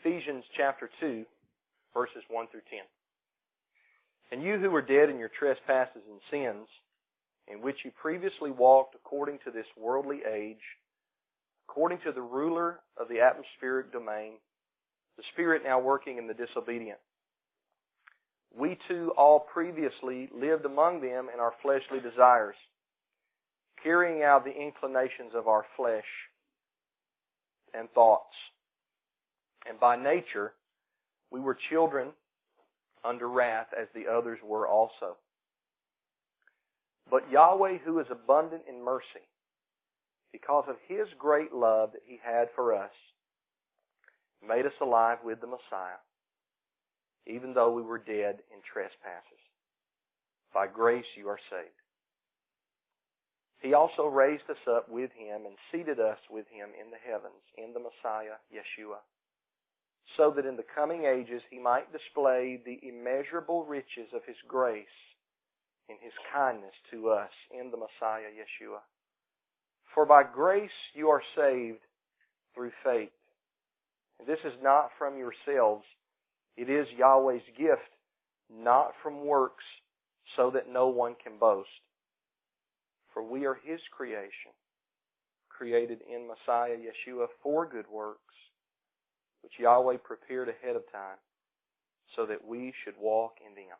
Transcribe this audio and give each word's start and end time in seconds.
Ephesians 0.00 0.44
chapter 0.56 0.90
2, 1.00 1.24
verses 1.94 2.22
1 2.28 2.46
through 2.50 2.60
10. 2.70 2.80
And 4.30 4.42
you 4.42 4.58
who 4.58 4.70
were 4.70 4.82
dead 4.82 5.08
in 5.10 5.18
your 5.18 5.30
trespasses 5.38 6.02
and 6.08 6.20
sins, 6.30 6.68
in 7.48 7.62
which 7.62 7.78
you 7.84 7.90
previously 8.00 8.50
walked 8.50 8.94
according 8.94 9.38
to 9.44 9.50
this 9.50 9.66
worldly 9.76 10.20
age, 10.30 10.62
according 11.68 11.98
to 12.04 12.12
the 12.12 12.20
ruler 12.20 12.80
of 13.00 13.08
the 13.08 13.20
atmospheric 13.20 13.92
domain, 13.92 14.34
the 15.16 15.22
spirit 15.32 15.62
now 15.64 15.80
working 15.80 16.18
in 16.18 16.26
the 16.26 16.34
disobedient. 16.34 16.98
We 18.56 18.78
too 18.88 19.12
all 19.16 19.40
previously 19.40 20.28
lived 20.34 20.64
among 20.64 21.00
them 21.00 21.28
in 21.32 21.40
our 21.40 21.52
fleshly 21.62 22.00
desires, 22.00 22.56
carrying 23.82 24.22
out 24.22 24.44
the 24.44 24.54
inclinations 24.54 25.32
of 25.34 25.48
our 25.48 25.64
flesh 25.76 26.06
and 27.74 27.90
thoughts. 27.90 28.34
And 29.68 29.78
by 29.78 29.96
nature, 29.96 30.52
we 31.30 31.40
were 31.40 31.56
children 31.70 32.08
under 33.04 33.28
wrath 33.28 33.68
as 33.78 33.88
the 33.94 34.10
others 34.10 34.38
were 34.42 34.66
also. 34.66 35.16
But 37.10 37.30
Yahweh, 37.30 37.78
who 37.84 38.00
is 38.00 38.06
abundant 38.10 38.62
in 38.68 38.82
mercy, 38.84 39.24
because 40.32 40.64
of 40.68 40.76
His 40.88 41.06
great 41.18 41.52
love 41.52 41.92
that 41.92 42.02
He 42.06 42.18
had 42.22 42.48
for 42.54 42.74
us, 42.74 42.92
made 44.46 44.66
us 44.66 44.76
alive 44.80 45.18
with 45.24 45.40
the 45.40 45.46
Messiah, 45.46 46.00
even 47.26 47.54
though 47.54 47.72
we 47.72 47.82
were 47.82 47.98
dead 47.98 48.40
in 48.52 48.60
trespasses. 48.72 49.42
By 50.52 50.66
grace 50.66 51.06
you 51.16 51.28
are 51.28 51.40
saved. 51.50 51.70
He 53.60 53.74
also 53.74 54.06
raised 54.06 54.48
us 54.48 54.62
up 54.70 54.88
with 54.88 55.10
Him 55.12 55.44
and 55.44 55.56
seated 55.72 55.98
us 55.98 56.18
with 56.30 56.46
Him 56.48 56.68
in 56.80 56.90
the 56.90 57.02
heavens, 57.04 57.42
in 57.56 57.72
the 57.72 57.80
Messiah, 57.80 58.38
Yeshua, 58.52 59.00
so 60.16 60.32
that 60.34 60.46
in 60.46 60.56
the 60.56 60.64
coming 60.74 61.04
ages 61.04 61.42
He 61.50 61.58
might 61.58 61.92
display 61.92 62.60
the 62.64 62.78
immeasurable 62.86 63.64
riches 63.64 64.08
of 64.14 64.22
His 64.26 64.36
grace 64.46 64.86
in 65.88 65.96
His 66.00 66.12
kindness 66.32 66.74
to 66.90 67.10
us 67.10 67.30
in 67.50 67.70
the 67.70 67.76
Messiah, 67.76 68.30
Yeshua. 68.30 68.80
For 69.94 70.06
by 70.06 70.22
grace 70.22 70.70
you 70.94 71.08
are 71.08 71.22
saved 71.36 71.80
through 72.54 72.72
faith. 72.84 73.10
And 74.18 74.28
this 74.28 74.40
is 74.44 74.52
not 74.62 74.90
from 74.98 75.16
yourselves. 75.16 75.84
It 76.56 76.68
is 76.68 76.86
Yahweh's 76.96 77.42
gift, 77.56 77.90
not 78.52 78.92
from 79.02 79.24
works, 79.24 79.64
so 80.36 80.50
that 80.50 80.68
no 80.70 80.88
one 80.88 81.14
can 81.22 81.38
boast. 81.38 81.68
For 83.14 83.22
we 83.22 83.46
are 83.46 83.58
His 83.64 83.80
creation, 83.96 84.52
created 85.48 86.00
in 86.12 86.28
Messiah 86.28 86.76
Yeshua 86.76 87.26
for 87.42 87.66
good 87.66 87.86
works, 87.92 88.27
which 89.42 89.58
Yahweh 89.58 89.98
prepared 89.98 90.48
ahead 90.48 90.76
of 90.76 90.82
time, 90.92 91.18
so 92.16 92.26
that 92.26 92.46
we 92.46 92.72
should 92.84 92.94
walk 93.00 93.34
in 93.46 93.54
them. 93.54 93.76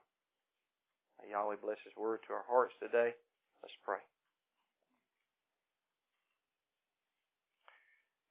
May 1.23 1.33
Yahweh 1.33 1.57
bless 1.63 1.79
His 1.85 1.95
word 1.97 2.21
to 2.27 2.35
our 2.35 2.45
hearts 2.49 2.75
today. 2.81 3.15
Let's 3.63 3.75
pray. 3.85 3.99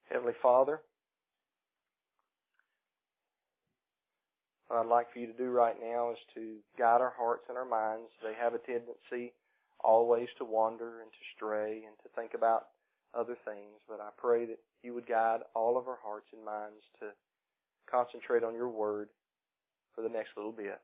Heavenly 0.09 0.33
Father, 0.41 0.79
what 4.67 4.79
I'd 4.79 4.87
like 4.87 5.11
for 5.11 5.19
you 5.19 5.27
to 5.27 5.33
do 5.33 5.49
right 5.49 5.75
now 5.81 6.11
is 6.11 6.17
to 6.35 6.57
guide 6.79 7.01
our 7.01 7.13
hearts 7.17 7.43
and 7.49 7.57
our 7.57 7.65
minds. 7.65 8.09
They 8.23 8.33
have 8.39 8.53
a 8.53 8.59
tendency 8.59 9.33
always 9.79 10.27
to 10.37 10.45
wander 10.45 11.01
and 11.01 11.11
to 11.11 11.23
stray 11.35 11.83
and 11.85 11.95
to 12.03 12.09
think 12.15 12.33
about 12.33 12.67
other 13.13 13.37
things, 13.45 13.79
but 13.87 13.99
I 13.99 14.09
pray 14.17 14.45
that 14.45 14.59
you 14.83 14.93
would 14.93 15.07
guide 15.07 15.39
all 15.55 15.77
of 15.77 15.87
our 15.87 15.99
hearts 16.03 16.27
and 16.33 16.43
minds 16.43 16.83
to 16.99 17.07
concentrate 17.89 18.43
on 18.43 18.53
your 18.53 18.69
word 18.69 19.09
for 19.95 20.01
the 20.01 20.09
next 20.09 20.31
little 20.35 20.51
bit. 20.51 20.79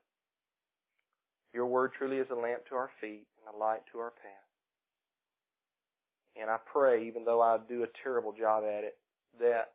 Your 1.52 1.66
word 1.66 1.92
truly 1.96 2.16
is 2.16 2.26
a 2.30 2.34
lamp 2.34 2.66
to 2.68 2.74
our 2.74 2.90
feet 3.00 3.26
and 3.38 3.54
a 3.54 3.58
light 3.58 3.82
to 3.92 3.98
our 3.98 4.10
path. 4.10 4.44
And 6.40 6.50
I 6.50 6.56
pray, 6.70 7.06
even 7.06 7.24
though 7.24 7.40
I 7.40 7.58
do 7.68 7.84
a 7.84 7.94
terrible 8.02 8.32
job 8.32 8.64
at 8.64 8.82
it, 8.82 8.98
that 9.38 9.72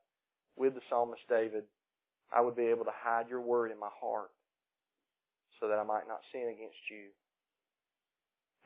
with 0.57 0.73
the 0.75 0.81
psalmist 0.89 1.21
David, 1.29 1.63
I 2.35 2.41
would 2.41 2.55
be 2.55 2.67
able 2.67 2.83
to 2.85 2.93
hide 2.93 3.29
your 3.29 3.41
word 3.41 3.71
in 3.71 3.79
my 3.79 3.89
heart 4.01 4.29
so 5.59 5.67
that 5.67 5.79
I 5.79 5.83
might 5.83 6.07
not 6.07 6.19
sin 6.31 6.51
against 6.51 6.83
you. 6.91 7.15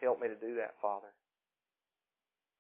Help 0.02 0.20
me 0.20 0.28
to 0.28 0.36
do 0.36 0.56
that, 0.56 0.74
Father. 0.82 1.14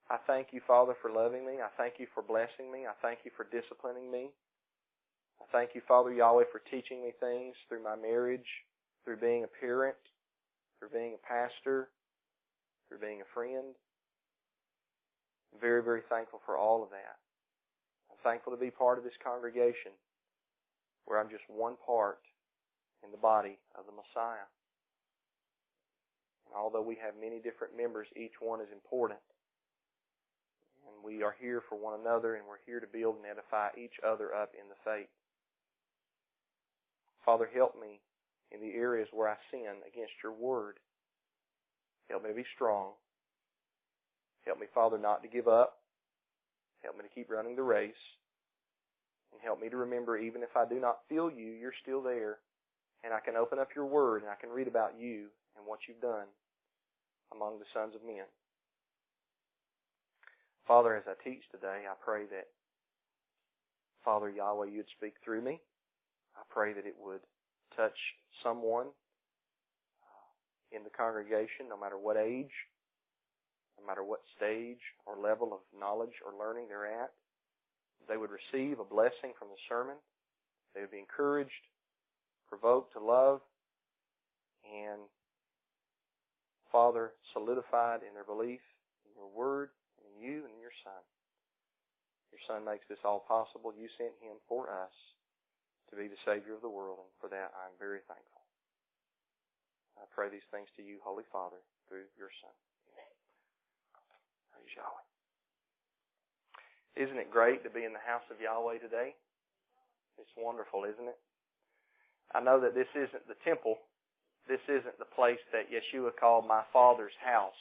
I 0.09 0.17
thank 0.27 0.47
you, 0.51 0.61
Father, 0.67 0.93
for 1.01 1.11
loving 1.11 1.45
me. 1.45 1.63
I 1.63 1.69
thank 1.77 1.95
you 1.99 2.07
for 2.13 2.21
blessing 2.21 2.71
me. 2.71 2.85
I 2.85 2.93
thank 3.01 3.19
you 3.23 3.31
for 3.35 3.47
disciplining 3.49 4.11
me. 4.11 4.29
I 5.41 5.45
thank 5.51 5.71
you, 5.75 5.81
Father 5.87 6.13
Yahweh, 6.13 6.45
for 6.51 6.61
teaching 6.69 7.01
me 7.01 7.11
things 7.19 7.55
through 7.67 7.83
my 7.83 7.95
marriage, 7.95 8.47
through 9.03 9.17
being 9.17 9.43
a 9.43 9.51
parent, 9.59 9.95
through 10.79 10.89
being 10.89 11.15
a 11.15 11.27
pastor, 11.27 11.89
through 12.87 12.99
being 12.99 13.21
a 13.21 13.33
friend. 13.33 13.75
I'm 15.53 15.59
very, 15.59 15.83
very 15.83 16.01
thankful 16.09 16.41
for 16.45 16.57
all 16.57 16.83
of 16.83 16.89
that. 16.89 17.17
I'm 18.11 18.17
thankful 18.23 18.53
to 18.53 18.59
be 18.59 18.71
part 18.71 18.97
of 18.97 19.03
this 19.03 19.17
congregation 19.23 19.91
where 21.05 21.19
I'm 21.19 21.29
just 21.29 21.43
one 21.47 21.75
part 21.85 22.19
in 23.03 23.11
the 23.11 23.17
body 23.17 23.57
of 23.77 23.85
the 23.85 23.91
Messiah. 23.91 24.47
And 26.47 26.55
although 26.55 26.81
we 26.81 26.97
have 27.03 27.13
many 27.19 27.39
different 27.39 27.75
members, 27.75 28.07
each 28.15 28.39
one 28.39 28.61
is 28.61 28.71
important. 28.71 29.19
And 30.87 31.03
we 31.03 31.23
are 31.23 31.35
here 31.39 31.61
for 31.67 31.77
one 31.77 31.99
another 31.99 32.35
and 32.35 32.45
we're 32.47 32.63
here 32.65 32.79
to 32.79 32.87
build 32.87 33.17
and 33.17 33.25
edify 33.25 33.69
each 33.77 33.95
other 34.05 34.33
up 34.33 34.51
in 34.53 34.67
the 34.69 34.79
faith. 34.83 35.09
Father, 37.25 37.49
help 37.53 37.75
me 37.79 38.01
in 38.51 38.59
the 38.59 38.75
areas 38.75 39.07
where 39.11 39.29
I 39.29 39.35
sin 39.51 39.81
against 39.87 40.13
your 40.23 40.33
word. 40.33 40.77
Help 42.09 42.23
me 42.23 42.29
to 42.29 42.35
be 42.35 42.45
strong. 42.53 42.91
Help 44.45 44.59
me, 44.59 44.67
Father, 44.73 44.97
not 44.97 45.23
to 45.23 45.29
give 45.29 45.47
up. 45.47 45.79
Help 46.83 46.97
me 46.97 47.03
to 47.03 47.15
keep 47.15 47.31
running 47.31 47.55
the 47.55 47.63
race. 47.63 48.03
And 49.31 49.41
help 49.41 49.59
me 49.59 49.69
to 49.69 49.77
remember, 49.77 50.17
even 50.17 50.43
if 50.43 50.55
I 50.55 50.67
do 50.67 50.79
not 50.79 50.99
feel 51.07 51.31
you, 51.31 51.51
you're 51.51 51.73
still 51.81 52.03
there. 52.03 52.39
And 53.03 53.13
I 53.13 53.19
can 53.19 53.35
open 53.35 53.57
up 53.57 53.69
your 53.75 53.85
word 53.85 54.21
and 54.21 54.29
I 54.29 54.35
can 54.39 54.49
read 54.49 54.67
about 54.67 54.99
you 54.99 55.27
and 55.57 55.65
what 55.65 55.79
you've 55.87 56.01
done 56.01 56.27
among 57.31 57.59
the 57.59 57.65
sons 57.73 57.95
of 57.95 58.05
men. 58.05 58.27
Father, 60.67 60.95
as 60.95 61.03
I 61.07 61.13
teach 61.23 61.43
today, 61.51 61.83
I 61.89 61.93
pray 62.03 62.23
that, 62.31 62.47
Father 64.05 64.29
Yahweh, 64.29 64.67
you'd 64.67 64.85
speak 64.97 65.15
through 65.23 65.41
me. 65.41 65.59
I 66.35 66.41
pray 66.49 66.73
that 66.73 66.85
it 66.85 66.95
would 66.99 67.19
touch 67.75 67.97
someone 68.41 68.87
uh, 68.87 70.75
in 70.75 70.83
the 70.83 70.89
congregation, 70.89 71.67
no 71.69 71.77
matter 71.77 71.97
what 71.97 72.17
age, 72.17 72.51
no 73.79 73.85
matter 73.85 74.03
what 74.03 74.21
stage 74.35 74.81
or 75.05 75.17
level 75.17 75.51
of 75.51 75.59
knowledge 75.77 76.15
or 76.25 76.37
learning 76.39 76.67
they're 76.69 76.87
at. 76.87 77.11
They 78.07 78.17
would 78.17 78.31
receive 78.31 78.79
a 78.79 78.85
blessing 78.85 79.33
from 79.37 79.49
the 79.49 79.59
sermon. 79.67 79.95
They 80.73 80.81
would 80.81 80.91
be 80.91 80.99
encouraged, 80.99 81.51
provoked 82.47 82.93
to 82.93 82.99
love, 82.99 83.41
and 84.63 85.01
Father, 86.71 87.11
solidified 87.33 87.99
in 88.07 88.13
their 88.13 88.23
belief 88.23 88.61
in 89.05 89.11
your 89.15 89.29
word, 89.29 89.69
you, 90.17 90.45
and 90.45 90.57
your 90.61 90.73
Son. 90.83 91.03
Your 92.33 92.43
Son 92.49 92.65
makes 92.65 92.85
this 92.89 93.01
all 93.05 93.21
possible. 93.25 93.73
You 93.73 93.89
sent 93.97 94.17
him 94.21 94.41
for 94.49 94.69
us 94.69 94.93
to 95.89 95.97
be 95.97 96.09
the 96.09 96.17
Savior 96.25 96.57
of 96.57 96.65
the 96.65 96.73
world, 96.73 97.01
and 97.01 97.13
for 97.21 97.29
that 97.29 97.53
I 97.53 97.69
am 97.69 97.77
very 97.77 98.01
thankful. 98.09 98.41
I 99.97 100.09
pray 100.09 100.33
these 100.33 100.45
things 100.49 100.67
to 100.75 100.83
you, 100.83 100.97
Holy 101.05 101.25
Father, 101.29 101.61
through 101.85 102.09
your 102.17 102.33
Son. 102.41 102.55
Amen. 102.89 103.13
Praise 104.49 104.73
Yahweh. 104.73 105.05
Isn't 106.93 107.21
it 107.21 107.33
great 107.33 107.61
to 107.65 107.73
be 107.73 107.85
in 107.85 107.93
the 107.93 108.01
house 108.01 108.25
of 108.29 108.41
Yahweh 108.41 108.81
today? 108.81 109.13
It's 110.17 110.33
wonderful, 110.37 110.85
isn't 110.85 111.09
it? 111.09 111.19
I 112.33 112.41
know 112.41 112.61
that 112.61 112.73
this 112.73 112.89
isn't 112.93 113.25
the 113.29 113.37
temple. 113.45 113.77
This 114.49 114.61
isn't 114.69 114.97
the 114.97 115.09
place 115.13 115.41
that 115.53 115.69
Yeshua 115.69 116.11
called 116.17 116.45
my 116.47 116.61
Father's 116.73 117.15
house. 117.21 117.57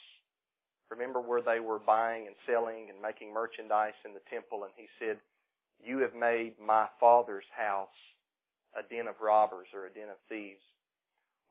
Remember 0.93 1.19
where 1.19 1.41
they 1.41 1.59
were 1.59 1.79
buying 1.79 2.27
and 2.27 2.35
selling 2.45 2.93
and 2.93 3.01
making 3.01 3.33
merchandise 3.33 3.97
in 4.05 4.13
the 4.13 4.21
temple, 4.29 4.63
and 4.63 4.73
he 4.77 4.85
said, 4.99 5.17
You 5.83 5.99
have 6.05 6.13
made 6.13 6.53
my 6.61 6.85
Father's 6.99 7.49
house 7.57 7.97
a 8.77 8.85
den 8.85 9.07
of 9.07 9.15
robbers 9.21 9.67
or 9.73 9.87
a 9.87 9.93
den 9.93 10.09
of 10.09 10.21
thieves. 10.29 10.61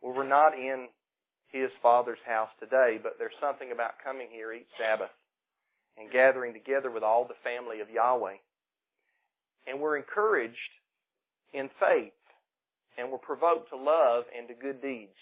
Well, 0.01 0.15
we're 0.15 0.29
not 0.29 0.55
in 0.55 0.87
his 1.51 1.71
father's 1.83 2.23
house 2.25 2.51
today, 2.61 2.99
but 3.03 3.19
there's 3.19 3.37
something 3.41 3.73
about 3.73 4.03
coming 4.03 4.29
here 4.31 4.53
each 4.53 4.71
Sabbath 4.79 5.13
and 5.99 6.11
gathering 6.11 6.55
together 6.55 6.91
with 6.91 7.03
all 7.03 7.27
the 7.27 7.39
family 7.43 7.81
of 7.81 7.91
Yahweh. 7.91 8.39
And 9.67 9.81
we're 9.81 9.97
encouraged 9.97 10.73
in 11.53 11.69
faith 11.79 12.15
and 12.97 13.11
we're 13.11 13.19
provoked 13.19 13.71
to 13.71 13.77
love 13.77 14.25
and 14.37 14.49
to 14.49 14.55
good 14.55 14.81
deeds. 14.83 15.19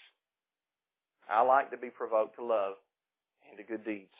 I 1.29 1.41
like 1.41 1.71
to 1.71 1.77
be 1.77 1.89
provoked 1.89 2.35
to 2.37 2.45
love 2.45 2.75
and 3.51 3.59
to 3.59 3.63
good 3.63 3.85
deeds. 3.85 4.15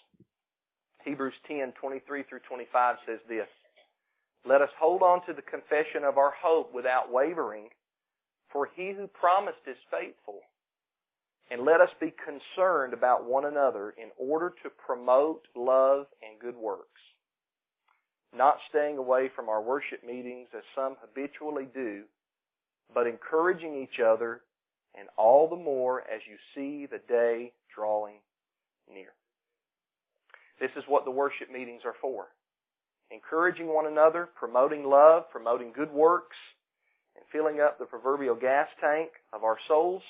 Hebrews 1.05 1.33
10, 1.47 1.73
23 1.79 2.23
through 2.29 2.39
25 2.47 2.95
says 3.07 3.19
this, 3.27 3.47
Let 4.47 4.61
us 4.61 4.69
hold 4.79 5.01
on 5.01 5.25
to 5.25 5.33
the 5.33 5.41
confession 5.41 6.03
of 6.03 6.17
our 6.17 6.33
hope 6.43 6.73
without 6.73 7.11
wavering, 7.11 7.69
for 8.51 8.69
he 8.75 8.93
who 8.95 9.07
promised 9.07 9.65
is 9.65 9.77
faithful. 9.89 10.41
And 11.49 11.65
let 11.65 11.81
us 11.81 11.89
be 11.99 12.13
concerned 12.23 12.93
about 12.93 13.25
one 13.25 13.45
another 13.45 13.93
in 13.97 14.09
order 14.17 14.53
to 14.63 14.69
promote 14.69 15.47
love 15.55 16.05
and 16.21 16.39
good 16.39 16.55
works. 16.55 17.01
Not 18.33 18.57
staying 18.69 18.97
away 18.97 19.29
from 19.35 19.49
our 19.49 19.61
worship 19.61 20.05
meetings 20.05 20.47
as 20.55 20.63
some 20.75 20.95
habitually 21.01 21.67
do, 21.73 22.03
but 22.93 23.07
encouraging 23.07 23.75
each 23.75 23.99
other 23.99 24.41
and 24.97 25.09
all 25.17 25.49
the 25.49 25.57
more 25.57 26.01
as 26.01 26.21
you 26.29 26.37
see 26.55 26.85
the 26.85 27.01
day 27.07 27.51
drawing 27.73 28.19
near. 28.93 29.11
This 30.61 30.71
is 30.77 30.83
what 30.87 31.05
the 31.05 31.11
worship 31.11 31.51
meetings 31.51 31.81
are 31.83 31.95
for. 31.99 32.27
Encouraging 33.09 33.67
one 33.67 33.87
another, 33.87 34.29
promoting 34.39 34.85
love, 34.85 35.23
promoting 35.31 35.73
good 35.75 35.91
works, 35.91 36.37
and 37.17 37.25
filling 37.31 37.59
up 37.59 37.79
the 37.79 37.85
proverbial 37.85 38.35
gas 38.35 38.67
tank 38.79 39.09
of 39.33 39.43
our 39.43 39.57
souls 39.67 40.03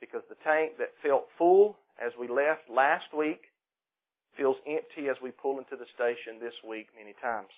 because 0.00 0.22
the 0.30 0.40
tank 0.42 0.72
that 0.78 0.96
felt 1.02 1.26
full 1.36 1.76
as 2.00 2.12
we 2.18 2.28
left 2.28 2.70
last 2.74 3.12
week 3.16 3.42
feels 4.36 4.56
empty 4.66 5.10
as 5.10 5.16
we 5.22 5.30
pull 5.30 5.58
into 5.58 5.76
the 5.76 5.86
station 5.94 6.40
this 6.40 6.54
week 6.66 6.86
many 6.96 7.14
times. 7.20 7.52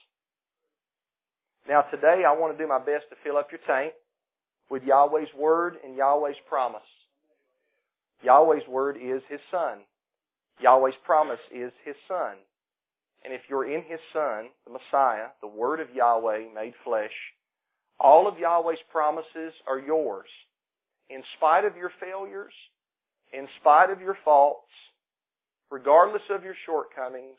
Now 1.69 1.83
today 1.83 2.25
I 2.27 2.33
want 2.33 2.57
to 2.57 2.62
do 2.62 2.69
my 2.69 2.79
best 2.79 3.07
to 3.11 3.17
fill 3.23 3.37
up 3.37 3.53
your 3.53 3.61
tank 3.67 3.93
with 4.69 4.83
Yahweh's 4.83 5.33
Word 5.39 5.77
and 5.85 5.97
Yahweh's 5.97 6.41
promise. 6.49 6.89
Yahweh's 8.23 8.67
Word 8.69 8.97
is 8.97 9.23
His 9.29 9.41
Son. 9.51 9.85
Yahweh's 10.58 10.94
promise 11.05 11.41
is 11.55 11.73
His 11.85 11.97
Son. 12.08 12.37
And 13.25 13.35
if 13.35 13.43
you're 13.49 13.70
in 13.70 13.82
His 13.82 14.00
Son, 14.12 14.49
the 14.67 14.73
Messiah, 14.73 15.29
the 15.41 15.49
Word 15.49 15.81
of 15.81 15.94
Yahweh 15.94 16.52
made 16.55 16.75
flesh, 16.85 17.12
all 17.99 18.26
of 18.26 18.38
Yahweh's 18.38 18.82
promises 18.91 19.52
are 19.67 19.79
yours. 19.79 20.29
In 21.11 21.23
spite 21.37 21.64
of 21.64 21.76
your 21.76 21.91
failures, 22.00 22.55
in 23.32 23.47
spite 23.61 23.91
of 23.91 24.00
your 24.00 24.17
faults, 24.25 24.73
regardless 25.70 26.23
of 26.31 26.44
your 26.44 26.55
shortcomings, 26.67 27.38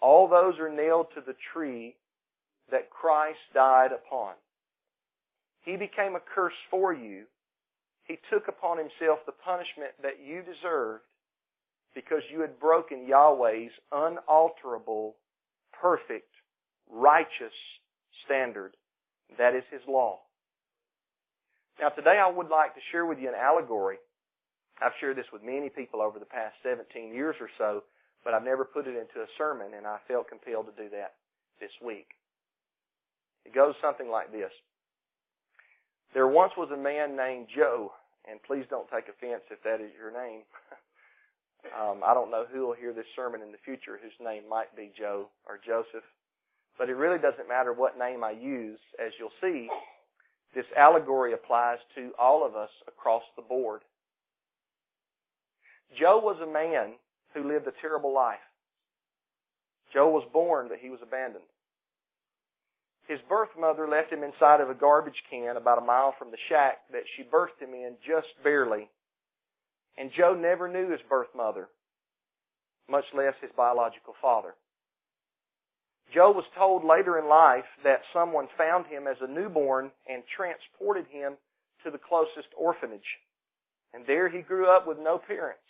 all 0.00 0.28
those 0.28 0.58
are 0.58 0.70
nailed 0.70 1.06
to 1.14 1.22
the 1.26 1.34
tree 1.52 1.96
that 2.70 2.90
Christ 2.90 3.38
died 3.54 3.90
upon. 3.92 4.34
He 5.62 5.76
became 5.76 6.14
a 6.14 6.20
curse 6.34 6.58
for 6.70 6.92
you. 6.92 7.24
He 8.04 8.18
took 8.30 8.48
upon 8.48 8.78
himself 8.78 9.20
the 9.26 9.32
punishment 9.32 9.92
that 10.02 10.20
you 10.24 10.42
deserved 10.42 11.04
because 11.98 12.22
you 12.30 12.40
had 12.42 12.60
broken 12.60 13.08
Yahweh's 13.10 13.74
unalterable, 13.90 15.16
perfect, 15.82 16.30
righteous 16.88 17.50
standard. 18.24 18.76
That 19.36 19.56
is 19.56 19.64
His 19.72 19.80
law. 19.88 20.20
Now 21.80 21.88
today 21.88 22.22
I 22.22 22.30
would 22.30 22.50
like 22.50 22.76
to 22.76 22.80
share 22.92 23.04
with 23.04 23.18
you 23.18 23.26
an 23.26 23.34
allegory. 23.34 23.96
I've 24.80 24.94
shared 25.00 25.16
this 25.18 25.26
with 25.32 25.42
many 25.42 25.70
people 25.70 26.00
over 26.00 26.20
the 26.20 26.30
past 26.30 26.54
17 26.62 27.12
years 27.12 27.34
or 27.40 27.50
so, 27.58 27.82
but 28.22 28.32
I've 28.32 28.44
never 28.44 28.64
put 28.64 28.86
it 28.86 28.94
into 28.94 29.26
a 29.26 29.34
sermon 29.36 29.74
and 29.76 29.84
I 29.84 29.98
felt 30.06 30.28
compelled 30.28 30.66
to 30.70 30.80
do 30.80 30.88
that 30.90 31.18
this 31.58 31.74
week. 31.84 32.06
It 33.44 33.52
goes 33.52 33.74
something 33.82 34.08
like 34.08 34.30
this. 34.30 34.54
There 36.14 36.28
once 36.28 36.52
was 36.56 36.70
a 36.72 36.76
man 36.76 37.16
named 37.16 37.48
Joe, 37.56 37.90
and 38.30 38.38
please 38.46 38.66
don't 38.70 38.86
take 38.86 39.10
offense 39.10 39.42
if 39.50 39.60
that 39.64 39.82
is 39.82 39.90
your 39.98 40.12
name. 40.12 40.42
um, 41.78 42.00
I 42.04 42.12
don't 42.14 42.30
know 42.30 42.44
who 42.50 42.66
will 42.66 42.74
hear 42.74 42.92
this 42.92 43.06
sermon 43.14 43.40
in 43.42 43.52
the 43.52 43.64
future 43.64 43.98
whose 44.02 44.12
name 44.20 44.48
might 44.48 44.74
be 44.76 44.90
Joe 44.98 45.28
or 45.46 45.60
Joseph, 45.64 46.04
but 46.76 46.88
it 46.88 46.94
really 46.94 47.18
doesn't 47.18 47.48
matter 47.48 47.72
what 47.72 47.98
name 47.98 48.24
I 48.24 48.32
use. 48.32 48.80
As 48.98 49.12
you'll 49.18 49.30
see, 49.40 49.68
this 50.54 50.66
allegory 50.76 51.34
applies 51.34 51.78
to 51.94 52.12
all 52.18 52.44
of 52.44 52.56
us 52.56 52.70
across 52.86 53.22
the 53.36 53.42
board. 53.42 53.82
Joe 55.98 56.18
was 56.18 56.36
a 56.42 56.52
man 56.52 56.94
who 57.34 57.48
lived 57.48 57.66
a 57.66 57.72
terrible 57.80 58.12
life. 58.12 58.38
Joe 59.92 60.10
was 60.10 60.28
born, 60.32 60.66
but 60.68 60.78
he 60.80 60.90
was 60.90 61.00
abandoned. 61.02 61.44
His 63.06 63.20
birth 63.28 63.48
mother 63.58 63.88
left 63.88 64.12
him 64.12 64.22
inside 64.22 64.60
of 64.60 64.68
a 64.68 64.74
garbage 64.74 65.22
can 65.30 65.56
about 65.56 65.78
a 65.78 65.86
mile 65.86 66.14
from 66.18 66.30
the 66.30 66.36
shack 66.48 66.78
that 66.92 67.04
she 67.16 67.22
birthed 67.22 67.58
him 67.58 67.72
in 67.72 67.94
just 68.06 68.28
barely. 68.44 68.90
And 69.98 70.10
Joe 70.16 70.34
never 70.34 70.68
knew 70.68 70.90
his 70.90 71.00
birth 71.08 71.28
mother, 71.36 71.68
much 72.88 73.04
less 73.12 73.34
his 73.40 73.50
biological 73.56 74.14
father. 74.22 74.54
Joe 76.14 76.30
was 76.30 76.44
told 76.56 76.84
later 76.84 77.18
in 77.18 77.28
life 77.28 77.66
that 77.84 78.02
someone 78.12 78.48
found 78.56 78.86
him 78.86 79.06
as 79.06 79.16
a 79.20 79.26
newborn 79.26 79.90
and 80.08 80.22
transported 80.34 81.06
him 81.10 81.34
to 81.84 81.90
the 81.90 81.98
closest 81.98 82.48
orphanage. 82.56 83.18
And 83.92 84.06
there 84.06 84.28
he 84.28 84.40
grew 84.40 84.66
up 84.68 84.86
with 84.86 84.98
no 84.98 85.18
parents. 85.18 85.60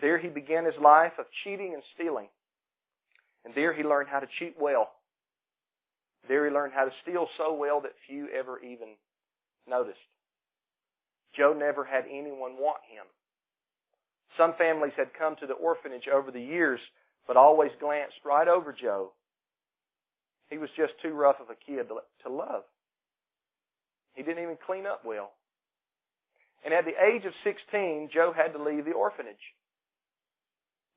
There 0.00 0.18
he 0.18 0.28
began 0.28 0.64
his 0.64 0.80
life 0.80 1.12
of 1.18 1.26
cheating 1.44 1.74
and 1.74 1.82
stealing. 1.94 2.28
And 3.44 3.54
there 3.54 3.72
he 3.72 3.82
learned 3.82 4.08
how 4.08 4.20
to 4.20 4.28
cheat 4.38 4.54
well. 4.58 4.92
There 6.28 6.46
he 6.46 6.52
learned 6.52 6.72
how 6.72 6.84
to 6.84 6.92
steal 7.02 7.28
so 7.36 7.52
well 7.52 7.80
that 7.80 7.92
few 8.06 8.28
ever 8.28 8.60
even 8.60 8.94
noticed. 9.68 9.98
Joe 11.36 11.54
never 11.56 11.84
had 11.84 12.04
anyone 12.10 12.56
want 12.58 12.80
him. 12.88 13.04
Some 14.36 14.54
families 14.58 14.92
had 14.96 15.14
come 15.18 15.36
to 15.40 15.46
the 15.46 15.54
orphanage 15.54 16.08
over 16.12 16.30
the 16.30 16.40
years, 16.40 16.80
but 17.26 17.36
always 17.36 17.70
glanced 17.80 18.16
right 18.24 18.48
over 18.48 18.72
Joe. 18.72 19.12
He 20.50 20.58
was 20.58 20.70
just 20.76 20.92
too 21.02 21.12
rough 21.12 21.36
of 21.40 21.48
a 21.50 21.56
kid 21.66 21.88
to 21.88 22.28
love. 22.32 22.64
He 24.14 24.22
didn't 24.22 24.42
even 24.42 24.58
clean 24.66 24.86
up 24.86 25.02
well. 25.04 25.32
And 26.64 26.72
at 26.74 26.84
the 26.84 26.92
age 26.92 27.24
of 27.24 27.32
16, 27.44 28.10
Joe 28.12 28.32
had 28.36 28.52
to 28.52 28.62
leave 28.62 28.84
the 28.84 28.92
orphanage. 28.92 29.34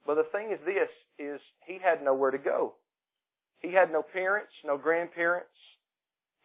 But 0.05 0.15
the 0.15 0.27
thing 0.31 0.51
is 0.51 0.59
this, 0.65 0.89
is 1.17 1.39
he 1.65 1.79
had 1.81 2.03
nowhere 2.03 2.31
to 2.31 2.37
go. 2.37 2.73
He 3.59 3.73
had 3.73 3.91
no 3.91 4.03
parents, 4.03 4.51
no 4.63 4.77
grandparents. 4.77 5.49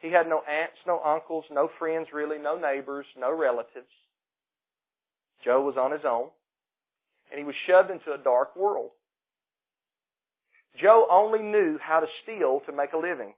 He 0.00 0.10
had 0.10 0.28
no 0.28 0.42
aunts, 0.48 0.78
no 0.86 1.00
uncles, 1.04 1.44
no 1.50 1.68
friends 1.78 2.08
really, 2.12 2.38
no 2.38 2.56
neighbors, 2.56 3.06
no 3.18 3.32
relatives. 3.32 3.92
Joe 5.44 5.62
was 5.62 5.76
on 5.76 5.92
his 5.92 6.04
own. 6.04 6.28
And 7.30 7.38
he 7.38 7.44
was 7.44 7.54
shoved 7.66 7.90
into 7.90 8.12
a 8.12 8.18
dark 8.18 8.56
world. 8.56 8.90
Joe 10.80 11.06
only 11.10 11.40
knew 11.40 11.78
how 11.80 12.00
to 12.00 12.06
steal 12.22 12.60
to 12.66 12.72
make 12.72 12.92
a 12.92 12.98
living. 12.98 13.34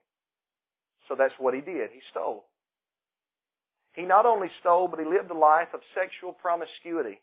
So 1.09 1.15
that's 1.17 1.35
what 1.39 1.55
he 1.55 1.61
did. 1.61 1.91
He 1.93 2.01
stole. 2.11 2.45
He 3.95 4.03
not 4.03 4.25
only 4.25 4.49
stole, 4.61 4.89
but 4.89 5.01
he 5.01 5.05
lived 5.05 5.31
a 5.31 5.37
life 5.37 5.69
of 5.75 5.81
sexual 5.95 6.33
promiscuity. 6.33 7.21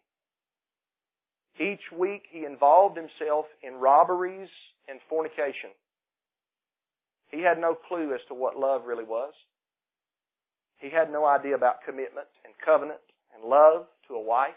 Each 1.60 1.92
week 1.98 2.24
he 2.30 2.46
involved 2.46 2.98
himself 2.98 3.46
in 3.64 3.76
robberies 3.76 4.50
and 4.88 5.00
fornication. 5.10 5.72
He 7.30 7.42
had 7.42 7.60
no 7.60 7.76
clue 7.76 8.14
as 8.14 8.22
to 8.28 8.34
what 8.34 8.58
love 8.58 8.86
really 8.86 9.04
was. 9.04 9.34
He 10.78 10.90
had 10.90 11.12
no 11.12 11.26
idea 11.26 11.56
about 11.56 11.84
commitment 11.86 12.28
and 12.44 12.54
covenant 12.64 13.02
and 13.34 13.44
love 13.44 13.86
to 14.08 14.16
a 14.16 14.22
wife. 14.22 14.54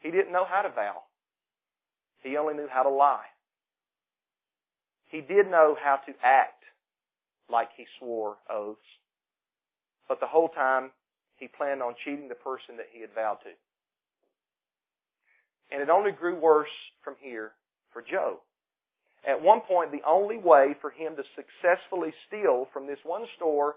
He 0.00 0.10
didn't 0.10 0.32
know 0.32 0.46
how 0.48 0.62
to 0.62 0.70
vow. 0.70 1.02
He 2.22 2.36
only 2.36 2.54
knew 2.54 2.68
how 2.70 2.82
to 2.82 2.90
lie. 2.90 3.26
He 5.08 5.20
did 5.20 5.50
know 5.50 5.76
how 5.82 5.96
to 6.06 6.12
act 6.22 6.64
like 7.50 7.70
he 7.76 7.84
swore 7.98 8.36
oaths. 8.48 8.80
But 10.08 10.20
the 10.20 10.26
whole 10.26 10.48
time, 10.48 10.90
he 11.36 11.48
planned 11.48 11.82
on 11.82 11.94
cheating 12.04 12.28
the 12.28 12.34
person 12.34 12.76
that 12.76 12.86
he 12.92 13.00
had 13.00 13.10
vowed 13.14 13.38
to. 13.42 13.50
And 15.72 15.82
it 15.82 15.90
only 15.90 16.12
grew 16.12 16.36
worse 16.38 16.70
from 17.02 17.14
here 17.20 17.52
for 17.92 18.02
Joe. 18.02 18.40
At 19.26 19.42
one 19.42 19.60
point, 19.60 19.92
the 19.92 20.06
only 20.06 20.38
way 20.38 20.74
for 20.80 20.90
him 20.90 21.16
to 21.16 21.22
successfully 21.36 22.12
steal 22.26 22.68
from 22.72 22.86
this 22.86 22.98
one 23.04 23.26
store 23.36 23.76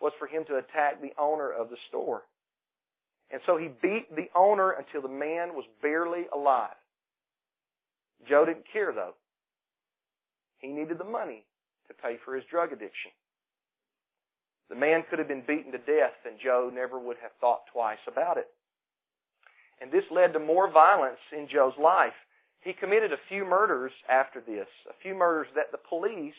was 0.00 0.12
for 0.18 0.26
him 0.26 0.44
to 0.46 0.56
attack 0.56 1.00
the 1.00 1.12
owner 1.18 1.50
of 1.50 1.70
the 1.70 1.76
store. 1.88 2.22
And 3.30 3.40
so 3.46 3.56
he 3.56 3.68
beat 3.68 4.14
the 4.14 4.28
owner 4.34 4.72
until 4.72 5.02
the 5.02 5.14
man 5.14 5.54
was 5.54 5.64
barely 5.80 6.24
alive. 6.34 6.74
Joe 8.28 8.44
didn't 8.44 8.66
care 8.72 8.92
though. 8.92 9.14
He 10.58 10.68
needed 10.68 10.98
the 10.98 11.04
money 11.04 11.44
to 11.88 11.94
pay 11.94 12.16
for 12.24 12.34
his 12.34 12.44
drug 12.50 12.72
addiction. 12.72 13.12
The 14.68 14.76
man 14.76 15.04
could 15.08 15.18
have 15.18 15.28
been 15.28 15.44
beaten 15.46 15.72
to 15.72 15.78
death 15.78 16.18
and 16.26 16.38
Joe 16.42 16.70
never 16.72 16.98
would 16.98 17.16
have 17.22 17.32
thought 17.40 17.62
twice 17.72 18.02
about 18.06 18.36
it. 18.36 18.48
And 19.80 19.90
this 19.90 20.04
led 20.10 20.32
to 20.32 20.38
more 20.38 20.70
violence 20.70 21.20
in 21.32 21.48
Joe's 21.48 21.78
life. 21.80 22.16
He 22.62 22.72
committed 22.72 23.12
a 23.12 23.26
few 23.28 23.44
murders 23.44 23.92
after 24.08 24.40
this, 24.40 24.68
a 24.88 24.94
few 25.02 25.14
murders 25.14 25.48
that 25.54 25.72
the 25.72 25.78
police 25.88 26.34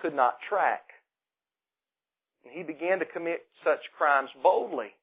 could 0.00 0.14
not 0.14 0.38
track. 0.48 0.82
And 2.44 2.52
he 2.54 2.62
began 2.62 2.98
to 3.00 3.04
commit 3.04 3.46
such 3.64 3.80
crimes 3.96 4.30
boldly 4.42 4.94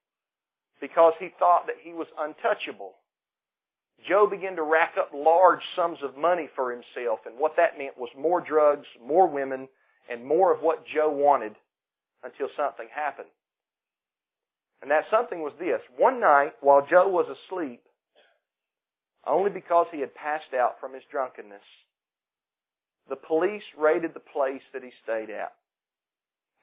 because 0.80 1.14
he 1.20 1.30
thought 1.38 1.68
that 1.68 1.76
he 1.84 1.92
was 1.94 2.08
untouchable. 2.18 2.94
Joe 4.08 4.28
began 4.28 4.56
to 4.56 4.64
rack 4.64 4.94
up 4.98 5.12
large 5.14 5.62
sums 5.76 5.98
of 6.04 6.18
money 6.18 6.48
for 6.56 6.72
himself, 6.72 7.20
and 7.26 7.38
what 7.38 7.56
that 7.58 7.78
meant 7.78 7.98
was 7.98 8.10
more 8.18 8.42
drugs, 8.42 8.86
more 9.04 9.28
women, 9.28 9.68
and 10.10 10.26
more 10.26 10.54
of 10.54 10.62
what 10.62 10.86
Joe 10.86 11.10
wanted 11.10 11.56
until 12.24 12.48
something 12.56 12.88
happened. 12.94 13.30
And 14.82 14.92
that 14.92 15.06
something 15.10 15.42
was 15.42 15.54
this. 15.60 15.82
One 15.98 16.20
night, 16.20 16.54
while 16.62 16.86
Joe 16.88 17.10
was 17.10 17.26
asleep, 17.26 17.82
only 19.28 19.50
because 19.50 19.88
he 19.92 20.00
had 20.00 20.16
passed 20.16 20.54
out 20.54 20.80
from 20.80 20.94
his 20.94 21.04
drunkenness, 21.12 21.64
the 23.10 23.16
police 23.16 23.64
raided 23.78 24.14
the 24.14 24.20
place 24.20 24.62
that 24.74 24.84
he 24.84 24.92
stayed 25.04 25.30
at. 25.30 25.54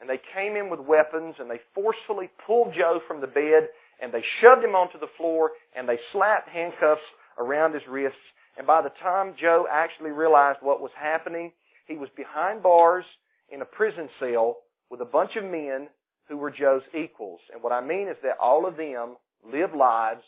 And 0.00 0.10
they 0.10 0.20
came 0.34 0.56
in 0.56 0.70
with 0.70 0.80
weapons 0.80 1.36
and 1.38 1.50
they 1.50 1.60
forcefully 1.74 2.28
pulled 2.46 2.74
Joe 2.74 3.00
from 3.06 3.20
the 3.20 3.26
bed 3.26 3.68
and 4.02 4.12
they 4.12 4.24
shoved 4.40 4.64
him 4.64 4.74
onto 4.74 4.98
the 4.98 5.10
floor 5.16 5.52
and 5.76 5.88
they 5.88 5.98
slapped 6.12 6.48
handcuffs 6.48 7.02
around 7.38 7.74
his 7.74 7.86
wrists. 7.88 8.18
And 8.58 8.66
by 8.66 8.82
the 8.82 8.92
time 9.02 9.34
Joe 9.40 9.66
actually 9.70 10.10
realized 10.10 10.58
what 10.60 10.80
was 10.80 10.90
happening, 10.98 11.52
he 11.86 11.96
was 11.96 12.08
behind 12.16 12.62
bars 12.62 13.04
in 13.50 13.62
a 13.62 13.64
prison 13.64 14.08
cell 14.18 14.56
with 14.90 15.00
a 15.00 15.06
bunch 15.06 15.36
of 15.36 15.44
men 15.44 15.88
who 16.28 16.36
were 16.36 16.50
Joe's 16.50 16.82
equals. 16.98 17.40
And 17.52 17.62
what 17.62 17.72
I 17.72 17.80
mean 17.80 18.08
is 18.08 18.16
that 18.22 18.38
all 18.42 18.66
of 18.66 18.76
them 18.76 19.16
lived 19.44 19.74
lives 19.74 20.22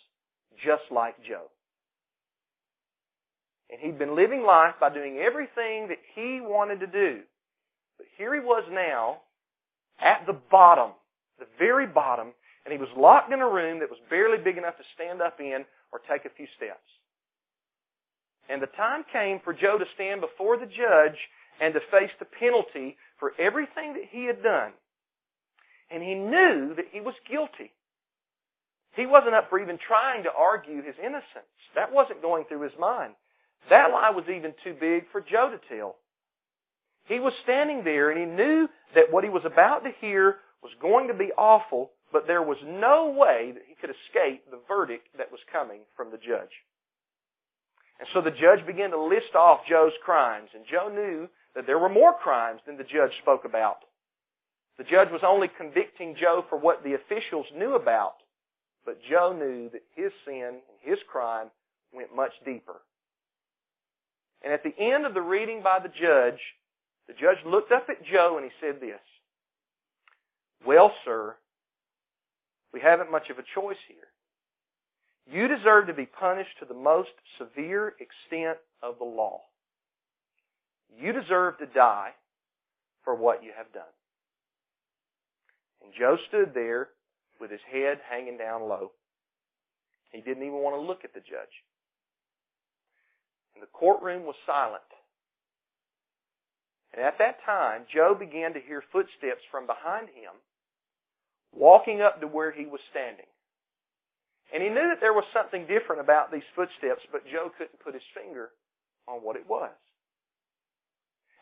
just 0.65 0.83
like 0.91 1.17
Joe. 1.27 1.47
And 3.71 3.81
he'd 3.81 3.99
been 3.99 4.15
living 4.15 4.45
life 4.45 4.75
by 4.81 4.91
doing 4.91 5.19
everything 5.19 5.89
that 5.89 5.99
he 6.15 6.41
wanted 6.41 6.81
to 6.81 6.87
do. 6.87 7.21
But 7.99 8.07
here 8.17 8.35
he 8.35 8.41
was 8.41 8.65
now 8.71 9.19
at 10.01 10.27
the 10.27 10.37
bottom, 10.51 10.91
the 11.39 11.47
very 11.59 11.87
bottom, 11.87 12.33
and 12.65 12.73
he 12.73 12.79
was 12.79 12.89
locked 12.97 13.33
in 13.33 13.41
a 13.41 13.49
room 13.49 13.81
that 13.81 13.91
was 13.91 13.99
barely 14.11 14.39
big 14.39 14.59
enough 14.59 14.77
to 14.77 14.85
stand 14.95 15.21
up 15.21 15.41
in 15.41 15.65
or 15.93 16.01
take 16.09 16.25
a 16.25 16.35
few 16.37 16.47
steps. 16.57 16.87
And 18.49 18.63
the 18.63 18.67
time 18.69 19.05
came 19.13 19.41
for 19.43 19.53
Joe 19.53 19.79
to 19.79 19.85
stand 19.95 20.21
before 20.21 20.57
the 20.57 20.67
judge 20.67 21.19
and 21.61 21.75
to 21.75 21.81
face 21.91 22.11
the 22.19 22.25
penalty 22.27 22.97
for 23.19 23.33
everything 23.39 23.95
that 23.95 24.05
he 24.11 24.27
had 24.27 24.43
done. 24.43 24.73
And 25.91 26.03
he 26.03 26.15
knew 26.15 26.75
that 26.75 26.87
he 26.93 27.01
was 27.01 27.15
guilty. 27.29 27.73
He 28.95 29.07
wasn't 29.07 29.35
up 29.35 29.51
for 29.51 29.61
even 29.61 29.79
trying 29.79 30.25
to 30.25 30.31
argue 30.37 30.83
his 30.83 30.95
innocence. 30.99 31.53
That 31.75 31.93
wasn't 31.93 32.23
going 32.23 32.45
through 32.45 32.63
his 32.63 32.79
mind. 32.79 33.15
That 33.71 33.91
lie 33.91 34.11
was 34.11 34.25
even 34.29 34.55
too 34.63 34.75
big 34.79 35.05
for 35.11 35.21
Joe 35.21 35.51
to 35.51 35.77
tell. 35.77 35.97
He 37.05 37.21
was 37.21 37.33
standing 37.43 37.85
there 37.85 38.11
and 38.11 38.19
he 38.19 38.27
knew 38.27 38.69
that 38.95 39.13
what 39.13 39.25
he 39.25 39.31
was 39.31 39.45
about 39.45 39.85
to 39.85 39.91
hear 40.01 40.37
was 40.63 40.73
going 40.81 41.09
to 41.09 41.15
be 41.15 41.33
awful, 41.39 41.91
but 42.13 42.27
there 42.27 42.43
was 42.43 42.59
no 42.65 43.15
way 43.17 43.53
that 43.53 43.63
he 43.69 43.75
could 43.75 43.91
escape 43.91 44.51
the 44.51 44.61
verdict 44.67 45.09
that 45.19 45.31
was 45.31 45.41
coming 45.53 45.81
from 45.97 46.11
the 46.11 46.19
judge. 46.19 46.51
And 47.99 48.09
so 48.13 48.21
the 48.21 48.31
judge 48.31 48.67
began 48.67 48.91
to 48.91 49.01
list 49.01 49.35
off 49.35 49.61
Joe's 49.69 49.93
crimes, 50.05 50.51
and 50.55 50.65
Joe 50.71 50.89
knew 50.89 51.29
that 51.55 51.67
there 51.67 51.79
were 51.79 51.89
more 51.89 52.13
crimes 52.13 52.61
than 52.67 52.77
the 52.77 52.85
judge 52.85 53.13
spoke 53.23 53.45
about. 53.45 53.79
The 54.79 54.85
judge 54.85 55.09
was 55.11 55.23
only 55.25 55.49
convicting 55.49 56.17
Joe 56.21 56.45
for 56.49 56.59
what 56.59 56.85
the 56.85 56.95
officials 56.95 57.47
knew 57.57 57.75
about, 57.75 58.17
but 58.85 59.01
Joe 59.09 59.33
knew 59.33 59.71
that 59.71 59.83
his 59.95 60.13
sin 60.27 60.61
and 60.61 60.79
his 60.83 60.99
crime 61.11 61.49
went 61.93 62.15
much 62.15 62.33
deeper. 62.45 62.83
And 64.47 64.55
at 64.55 64.63
the 64.63 64.81
end 64.81 65.05
of 65.05 65.13
the 65.13 65.21
reading 65.21 65.61
by 65.61 65.81
the 65.83 65.89
judge, 65.89 66.39
the 67.09 67.15
judge 67.15 67.39
looked 67.45 67.73
up 67.73 67.89
at 67.89 68.05
Joe 68.05 68.39
and 68.41 68.45
he 68.45 68.53
said 68.61 68.81
this, 68.81 69.01
Well, 70.65 70.93
sir, 71.05 71.35
we 72.73 72.79
haven't 72.79 73.11
much 73.11 73.29
of 73.29 73.41
a 73.41 73.45
choice 73.57 73.83
here. 73.89 74.07
You 75.29 75.49
deserve 75.49 75.89
to 75.89 75.95
be 75.95 76.07
punished 76.07 76.61
to 76.61 76.65
the 76.65 76.79
most 76.79 77.09
severe 77.39 77.95
extent 77.99 78.59
of 78.85 78.99
the 78.99 79.05
law. 79.05 79.41
You 80.97 81.13
deserve 81.13 81.59
to 81.59 81.67
die 81.67 82.11
for 83.03 83.17
what 83.17 83.43
you 83.43 83.51
have 83.57 83.73
done. 83.73 83.83
And 85.83 85.93
Joe 85.99 86.19
stood 86.29 86.55
there 86.55 86.91
with 87.41 87.51
his 87.51 87.63
head 87.69 87.99
hanging 88.09 88.39
down 88.39 88.69
low. 88.69 88.93
He 90.13 90.21
didn't 90.21 90.45
even 90.45 90.63
want 90.63 90.77
to 90.77 90.87
look 90.87 91.01
at 91.03 91.15
the 91.15 91.21
judge. 91.21 91.65
And 93.57 93.63
the 93.63 93.73
courtroom 93.73 94.29
was 94.29 94.37
silent. 94.45 94.85
And 96.93 97.01
at 97.01 97.17
that 97.19 97.41
time, 97.45 97.89
Joe 97.93 98.15
began 98.15 98.53
to 98.53 98.61
hear 98.61 98.85
footsteps 98.93 99.41
from 99.51 99.67
behind 99.67 100.09
him, 100.09 100.37
walking 101.53 102.03
up 102.03 102.21
to 102.21 102.27
where 102.27 102.53
he 102.53 102.67
was 102.67 102.81
standing. 102.91 103.25
And 104.53 104.63
he 104.63 104.69
knew 104.69 104.93
that 104.93 105.01
there 105.01 105.17
was 105.17 105.25
something 105.33 105.67
different 105.67 106.03
about 106.03 106.31
these 106.31 106.47
footsteps, 106.55 107.01
but 107.11 107.27
Joe 107.33 107.51
couldn't 107.57 107.81
put 107.81 107.95
his 107.95 108.05
finger 108.13 108.51
on 109.09 109.25
what 109.25 109.37
it 109.37 109.49
was. 109.49 109.73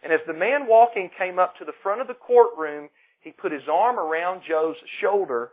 And 0.05 0.13
as 0.13 0.21
the 0.27 0.35
man 0.35 0.69
walking 0.69 1.11
came 1.19 1.41
up 1.41 1.59
to 1.59 1.65
the 1.65 1.75
front 1.83 2.01
of 2.01 2.07
the 2.07 2.15
courtroom, 2.15 2.91
he 3.21 3.33
put 3.33 3.51
his 3.51 3.67
arm 3.71 3.99
around 3.99 4.43
Joe's 4.47 4.77
shoulder, 5.01 5.51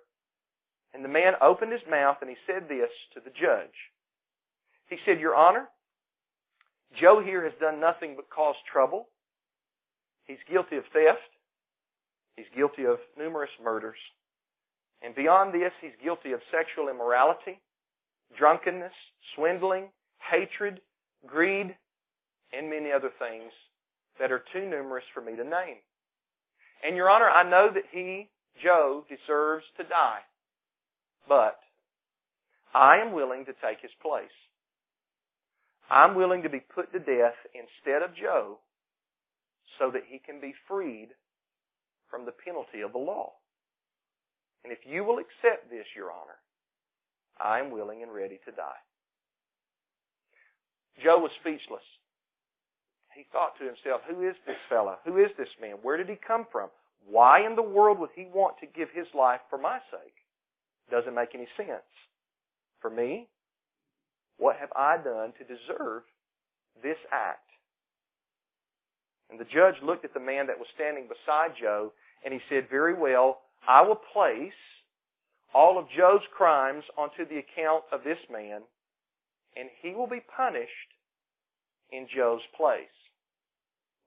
and 0.93 1.03
the 1.03 1.09
man 1.09 1.33
opened 1.41 1.71
his 1.71 1.81
mouth 1.89 2.17
and 2.21 2.29
he 2.29 2.35
said 2.45 2.69
this 2.69 2.91
to 3.15 3.19
the 3.19 3.31
judge. 3.31 3.73
He 4.89 4.97
said, 5.05 5.19
Your 5.19 5.35
Honor, 5.35 5.69
Joe 6.99 7.21
here 7.23 7.43
has 7.43 7.53
done 7.59 7.79
nothing 7.79 8.15
but 8.15 8.29
cause 8.29 8.55
trouble. 8.71 9.07
He's 10.25 10.37
guilty 10.49 10.77
of 10.77 10.83
theft. 10.93 11.19
He's 12.35 12.45
guilty 12.55 12.85
of 12.85 12.99
numerous 13.17 13.49
murders. 13.63 13.97
And 15.01 15.15
beyond 15.15 15.53
this, 15.53 15.71
he's 15.81 15.91
guilty 16.03 16.31
of 16.31 16.41
sexual 16.51 16.89
immorality, 16.89 17.59
drunkenness, 18.37 18.93
swindling, 19.35 19.89
hatred, 20.19 20.81
greed, 21.25 21.75
and 22.53 22.69
many 22.69 22.91
other 22.91 23.11
things 23.19 23.51
that 24.19 24.31
are 24.31 24.43
too 24.53 24.69
numerous 24.69 25.05
for 25.13 25.21
me 25.21 25.35
to 25.35 25.43
name. 25.43 25.77
And 26.85 26.95
Your 26.95 27.09
Honor, 27.09 27.29
I 27.29 27.49
know 27.49 27.69
that 27.73 27.85
he, 27.91 28.29
Joe, 28.61 29.05
deserves 29.09 29.65
to 29.77 29.83
die. 29.83 30.19
But 31.27 31.59
I 32.73 32.97
am 32.97 33.13
willing 33.13 33.45
to 33.45 33.53
take 33.53 33.81
his 33.81 33.91
place. 34.01 34.29
I'm 35.91 36.15
willing 36.15 36.43
to 36.43 36.49
be 36.49 36.61
put 36.61 36.91
to 36.93 36.99
death 36.99 37.35
instead 37.53 38.01
of 38.01 38.15
Joe 38.15 38.59
so 39.77 39.91
that 39.91 40.03
he 40.07 40.19
can 40.19 40.39
be 40.39 40.53
freed 40.67 41.09
from 42.09 42.25
the 42.25 42.31
penalty 42.31 42.81
of 42.81 42.93
the 42.93 42.97
law. 42.97 43.33
And 44.63 44.71
if 44.71 44.79
you 44.85 45.03
will 45.03 45.19
accept 45.19 45.69
this, 45.69 45.85
Your 45.95 46.11
Honor, 46.11 46.39
I 47.39 47.59
am 47.59 47.71
willing 47.71 48.03
and 48.03 48.13
ready 48.13 48.39
to 48.45 48.51
die. 48.51 48.81
Joe 51.03 51.19
was 51.19 51.31
speechless 51.41 51.83
he 53.15 53.25
thought 53.31 53.57
to 53.59 53.65
himself, 53.65 54.01
who 54.07 54.27
is 54.27 54.35
this 54.45 54.57
fellow? 54.69 54.97
Who 55.05 55.17
is 55.17 55.31
this 55.37 55.49
man? 55.61 55.75
Where 55.81 55.97
did 55.97 56.09
he 56.09 56.15
come 56.15 56.45
from? 56.51 56.69
Why 57.07 57.45
in 57.45 57.55
the 57.55 57.61
world 57.61 57.99
would 57.99 58.11
he 58.15 58.27
want 58.33 58.55
to 58.59 58.67
give 58.67 58.89
his 58.93 59.07
life 59.13 59.41
for 59.49 59.57
my 59.57 59.79
sake? 59.91 60.15
Doesn't 60.89 61.15
make 61.15 61.35
any 61.35 61.47
sense. 61.57 61.91
For 62.79 62.89
me, 62.89 63.27
what 64.41 64.57
have 64.57 64.73
I 64.75 64.97
done 64.97 65.33
to 65.37 65.45
deserve 65.45 66.01
this 66.81 66.97
act? 67.13 67.45
And 69.29 69.39
the 69.39 69.45
judge 69.45 69.77
looked 69.85 70.03
at 70.03 70.15
the 70.15 70.19
man 70.19 70.47
that 70.47 70.57
was 70.57 70.67
standing 70.73 71.05
beside 71.05 71.53
Joe 71.61 71.93
and 72.25 72.33
he 72.33 72.39
said, 72.49 72.65
very 72.67 72.95
well, 72.95 73.41
I 73.69 73.83
will 73.83 74.01
place 74.11 74.57
all 75.53 75.77
of 75.77 75.85
Joe's 75.95 76.25
crimes 76.35 76.83
onto 76.97 77.23
the 77.23 77.37
account 77.37 77.83
of 77.93 78.03
this 78.03 78.17
man 78.31 78.61
and 79.55 79.69
he 79.83 79.93
will 79.93 80.09
be 80.09 80.25
punished 80.35 80.89
in 81.91 82.07
Joe's 82.09 82.41
place. 82.57 82.97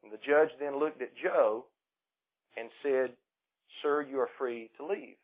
And 0.02 0.12
the 0.12 0.18
judge 0.18 0.50
then 0.58 0.80
looked 0.80 1.00
at 1.00 1.14
Joe 1.14 1.66
and 2.56 2.70
said, 2.82 3.14
Sir, 3.82 4.02
you 4.02 4.18
are 4.18 4.30
free 4.36 4.68
to 4.78 4.86
leave. 4.86 5.16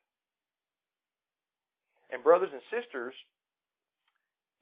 And 2.12 2.22
brothers 2.22 2.50
and 2.52 2.62
sisters, 2.70 3.14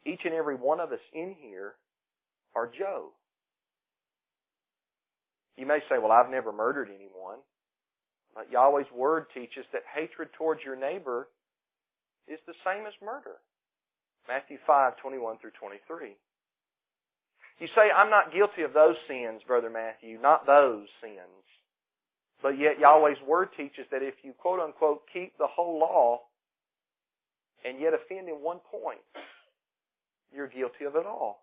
each 0.07 0.21
and 0.25 0.35
every 0.35 0.55
one 0.55 0.81
of 0.81 0.93
us 0.93 1.01
in 1.13 1.35
here 1.41 1.75
are 2.55 2.67
Joe. 2.67 3.11
You 5.57 5.67
may 5.67 5.81
say, 5.89 5.99
well, 5.99 6.13
I've 6.13 6.31
never 6.31 6.53
murdered 6.53 6.89
anyone. 6.89 7.39
But 8.35 8.53
Yahweh's 8.53 8.91
word 8.95 9.27
teaches 9.35 9.67
that 9.73 9.83
hatred 9.93 10.29
towards 10.39 10.61
your 10.65 10.77
neighbor 10.77 11.29
is 12.29 12.39
the 12.47 12.55
same 12.65 12.87
as 12.87 12.93
murder. 13.03 13.43
Matthew 14.29 14.59
5, 14.67 14.97
21 15.03 15.39
through 15.39 15.57
23. 15.59 16.15
You 17.59 17.67
say, 17.75 17.91
I'm 17.91 18.11
not 18.11 18.33
guilty 18.33 18.63
of 18.63 18.73
those 18.73 18.95
sins, 19.09 19.43
Brother 19.47 19.71
Matthew, 19.71 20.21
not 20.23 20.47
those 20.47 20.87
sins. 21.03 21.43
But 22.41 22.59
yet 22.59 22.79
Yahweh's 22.79 23.19
Word 23.27 23.49
teaches 23.57 23.87
that 23.91 24.03
if 24.03 24.15
you 24.23 24.33
quote 24.39 24.61
unquote 24.61 25.03
keep 25.13 25.37
the 25.39 25.49
whole 25.51 25.81
law 25.81 26.21
and 27.65 27.81
yet 27.81 27.95
offend 27.95 28.29
in 28.29 28.37
one 28.37 28.61
point, 28.71 29.03
you're 30.35 30.49
guilty 30.49 30.85
of 30.85 30.97
it 30.97 31.07
all. 31.07 31.43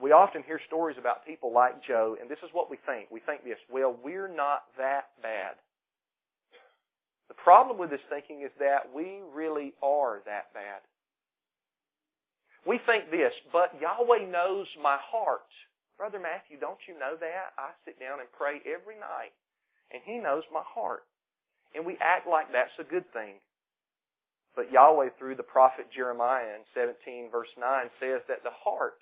We 0.00 0.12
often 0.12 0.42
hear 0.42 0.60
stories 0.66 0.98
about 0.98 1.24
people 1.26 1.52
like 1.52 1.82
Joe, 1.82 2.16
and 2.20 2.28
this 2.28 2.38
is 2.44 2.50
what 2.52 2.70
we 2.70 2.76
think. 2.84 3.10
We 3.10 3.20
think 3.20 3.44
this, 3.44 3.58
well, 3.72 3.96
we're 4.04 4.28
not 4.28 4.64
that 4.76 5.08
bad. 5.22 5.56
The 7.28 7.34
problem 7.34 7.78
with 7.78 7.90
this 7.90 8.04
thinking 8.10 8.42
is 8.42 8.52
that 8.60 8.92
we 8.94 9.20
really 9.34 9.72
are 9.82 10.20
that 10.26 10.52
bad. 10.52 10.84
We 12.66 12.78
think 12.84 13.10
this, 13.10 13.32
but 13.52 13.80
Yahweh 13.80 14.26
knows 14.30 14.66
my 14.82 14.98
heart. 15.00 15.48
Brother 15.96 16.18
Matthew, 16.20 16.58
don't 16.60 16.82
you 16.86 16.98
know 16.98 17.16
that? 17.18 17.56
I 17.56 17.70
sit 17.86 17.98
down 17.98 18.20
and 18.20 18.28
pray 18.36 18.60
every 18.66 19.00
night, 19.00 19.32
and 19.90 20.02
He 20.04 20.18
knows 20.18 20.42
my 20.52 20.62
heart. 20.62 21.04
And 21.74 21.86
we 21.86 21.96
act 22.00 22.28
like 22.28 22.52
that's 22.52 22.74
a 22.78 22.84
good 22.84 23.10
thing. 23.12 23.40
But 24.56 24.72
Yahweh, 24.72 25.10
through 25.18 25.36
the 25.36 25.44
prophet 25.44 25.86
Jeremiah 25.94 26.56
in 26.56 26.64
17 26.74 27.30
verse 27.30 27.52
9, 27.60 27.90
says 28.00 28.22
that 28.26 28.42
the 28.42 28.56
heart 28.56 28.94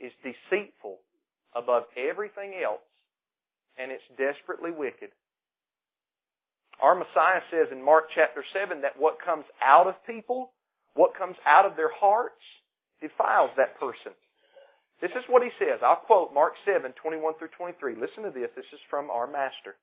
is 0.00 0.12
deceitful 0.24 0.98
above 1.54 1.84
everything 1.96 2.54
else, 2.64 2.82
and 3.78 3.92
it's 3.92 4.02
desperately 4.16 4.72
wicked. 4.72 5.10
Our 6.80 6.94
Messiah 6.94 7.40
says 7.50 7.68
in 7.72 7.84
Mark 7.84 8.08
chapter 8.14 8.44
7 8.52 8.80
that 8.82 8.98
what 8.98 9.16
comes 9.24 9.44
out 9.62 9.86
of 9.86 9.94
people, 10.06 10.52
what 10.94 11.16
comes 11.16 11.36
out 11.46 11.64
of 11.64 11.76
their 11.76 11.92
hearts, 11.92 12.40
defiles 13.00 13.50
that 13.56 13.78
person. 13.78 14.12
This 15.00 15.12
is 15.12 15.24
what 15.28 15.42
he 15.42 15.50
says. 15.58 15.80
I'll 15.84 15.96
quote 15.96 16.32
Mark 16.32 16.54
7, 16.64 16.92
21 16.92 17.34
through 17.38 17.52
23. 17.56 17.94
Listen 17.96 18.24
to 18.24 18.30
this. 18.30 18.48
This 18.56 18.68
is 18.72 18.80
from 18.88 19.10
our 19.10 19.26
Master. 19.26 19.76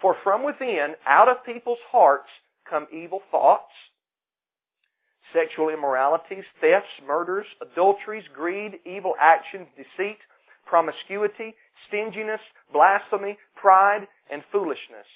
For 0.00 0.16
from 0.22 0.44
within, 0.44 0.94
out 1.06 1.28
of 1.28 1.44
people's 1.44 1.82
hearts, 1.90 2.28
come 2.68 2.86
evil 2.92 3.20
thoughts, 3.30 3.72
sexual 5.36 5.68
immoralities, 5.68 6.44
thefts, 6.60 6.88
murders, 7.06 7.46
adulteries, 7.60 8.24
greed, 8.34 8.80
evil 8.86 9.12
actions, 9.20 9.66
deceit, 9.76 10.18
promiscuity, 10.64 11.54
stinginess, 11.86 12.40
blasphemy, 12.72 13.36
pride, 13.54 14.08
and 14.30 14.42
foolishness. 14.50 15.06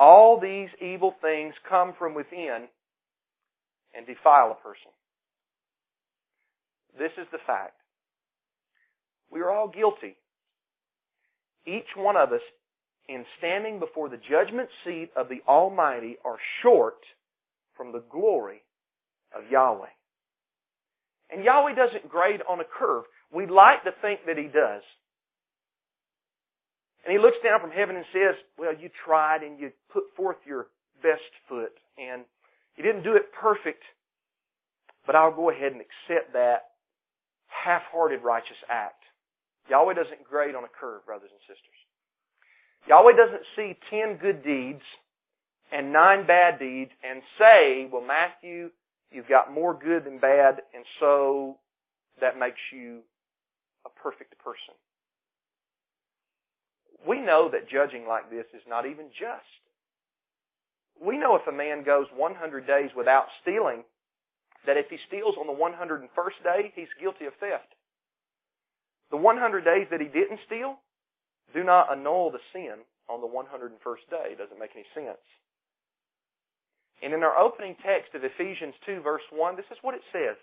All 0.00 0.40
these 0.40 0.68
evil 0.80 1.14
things 1.20 1.54
come 1.68 1.92
from 1.98 2.14
within 2.14 2.68
and 3.94 4.06
defile 4.06 4.50
a 4.50 4.62
person. 4.62 4.90
This 6.98 7.12
is 7.18 7.26
the 7.30 7.38
fact. 7.46 7.74
We 9.30 9.40
are 9.40 9.50
all 9.50 9.68
guilty. 9.68 10.16
Each 11.66 11.88
one 11.96 12.16
of 12.16 12.32
us, 12.32 12.40
in 13.08 13.24
standing 13.38 13.78
before 13.78 14.08
the 14.08 14.16
judgment 14.16 14.68
seat 14.84 15.10
of 15.16 15.28
the 15.28 15.42
Almighty, 15.46 16.16
are 16.24 16.38
short 16.62 16.98
from 17.76 17.92
the 17.92 18.02
glory 18.10 18.62
of 19.34 19.50
Yahweh. 19.50 19.88
And 21.30 21.42
Yahweh 21.42 21.74
doesn't 21.74 22.08
grade 22.08 22.40
on 22.48 22.60
a 22.60 22.64
curve. 22.64 23.04
We'd 23.32 23.50
like 23.50 23.84
to 23.84 23.92
think 24.02 24.20
that 24.26 24.38
He 24.38 24.44
does. 24.44 24.82
And 27.04 27.12
He 27.12 27.18
looks 27.18 27.38
down 27.42 27.60
from 27.60 27.70
heaven 27.70 27.96
and 27.96 28.04
says, 28.12 28.36
well, 28.58 28.74
you 28.74 28.90
tried 29.04 29.42
and 29.42 29.58
you 29.58 29.72
put 29.92 30.04
forth 30.16 30.36
your 30.46 30.68
best 31.02 31.22
foot 31.48 31.72
and 31.98 32.22
you 32.76 32.84
didn't 32.84 33.02
do 33.04 33.16
it 33.16 33.32
perfect, 33.32 33.82
but 35.06 35.16
I'll 35.16 35.34
go 35.34 35.50
ahead 35.50 35.72
and 35.72 35.80
accept 35.80 36.32
that 36.34 36.70
half-hearted 37.48 38.22
righteous 38.22 38.56
act. 38.68 39.02
Yahweh 39.68 39.94
doesn't 39.94 40.24
grade 40.28 40.54
on 40.54 40.64
a 40.64 40.68
curve, 40.68 41.04
brothers 41.06 41.30
and 41.32 41.40
sisters. 41.40 41.78
Yahweh 42.86 43.16
doesn't 43.16 43.42
see 43.56 43.76
ten 43.90 44.16
good 44.16 44.44
deeds 44.44 44.82
and 45.72 45.92
nine 45.92 46.26
bad 46.26 46.58
deeds 46.58 46.92
and 47.02 47.22
say, 47.38 47.88
well, 47.90 48.02
Matthew, 48.02 48.70
you've 49.10 49.28
got 49.28 49.52
more 49.52 49.74
good 49.74 50.04
than 50.04 50.18
bad, 50.18 50.62
and 50.74 50.84
so 51.00 51.56
that 52.20 52.38
makes 52.38 52.60
you 52.72 53.00
a 53.84 53.90
perfect 54.02 54.38
person. 54.38 54.74
We 57.06 57.20
know 57.20 57.48
that 57.50 57.68
judging 57.68 58.06
like 58.06 58.30
this 58.30 58.46
is 58.54 58.62
not 58.68 58.86
even 58.86 59.06
just. 59.10 59.60
We 61.00 61.18
know 61.18 61.36
if 61.36 61.46
a 61.46 61.52
man 61.52 61.84
goes 61.84 62.06
100 62.16 62.66
days 62.66 62.90
without 62.96 63.26
stealing, 63.42 63.84
that 64.66 64.76
if 64.76 64.86
he 64.90 64.98
steals 65.06 65.36
on 65.38 65.46
the 65.46 65.52
101st 65.52 66.42
day, 66.42 66.72
he's 66.74 66.88
guilty 67.00 67.26
of 67.26 67.34
theft. 67.38 67.68
The 69.10 69.16
100 69.16 69.64
days 69.64 69.86
that 69.90 70.00
he 70.00 70.08
didn't 70.08 70.40
steal 70.46 70.76
do 71.54 71.62
not 71.62 71.92
annul 71.92 72.30
the 72.30 72.42
sin 72.52 72.82
on 73.08 73.20
the 73.20 73.28
101st 73.28 74.10
day. 74.10 74.32
It 74.32 74.38
doesn't 74.38 74.58
make 74.58 74.74
any 74.74 74.86
sense. 74.94 75.22
And 77.02 77.12
in 77.12 77.22
our 77.22 77.36
opening 77.36 77.76
text 77.84 78.14
of 78.14 78.24
Ephesians 78.24 78.74
2 78.86 79.00
verse 79.00 79.22
1, 79.30 79.56
this 79.56 79.66
is 79.70 79.78
what 79.82 79.94
it 79.94 80.02
says. 80.12 80.36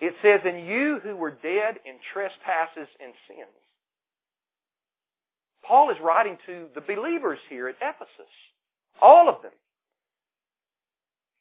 It 0.00 0.14
says, 0.22 0.40
And 0.44 0.66
you 0.66 1.00
who 1.02 1.16
were 1.16 1.30
dead 1.30 1.76
in 1.84 1.94
trespasses 2.12 2.88
and 3.00 3.12
sins. 3.26 3.48
Paul 5.64 5.90
is 5.90 5.96
writing 6.02 6.38
to 6.46 6.66
the 6.74 6.80
believers 6.80 7.38
here 7.48 7.68
at 7.68 7.76
Ephesus. 7.76 8.32
All 9.02 9.28
of 9.28 9.42
them. 9.42 9.52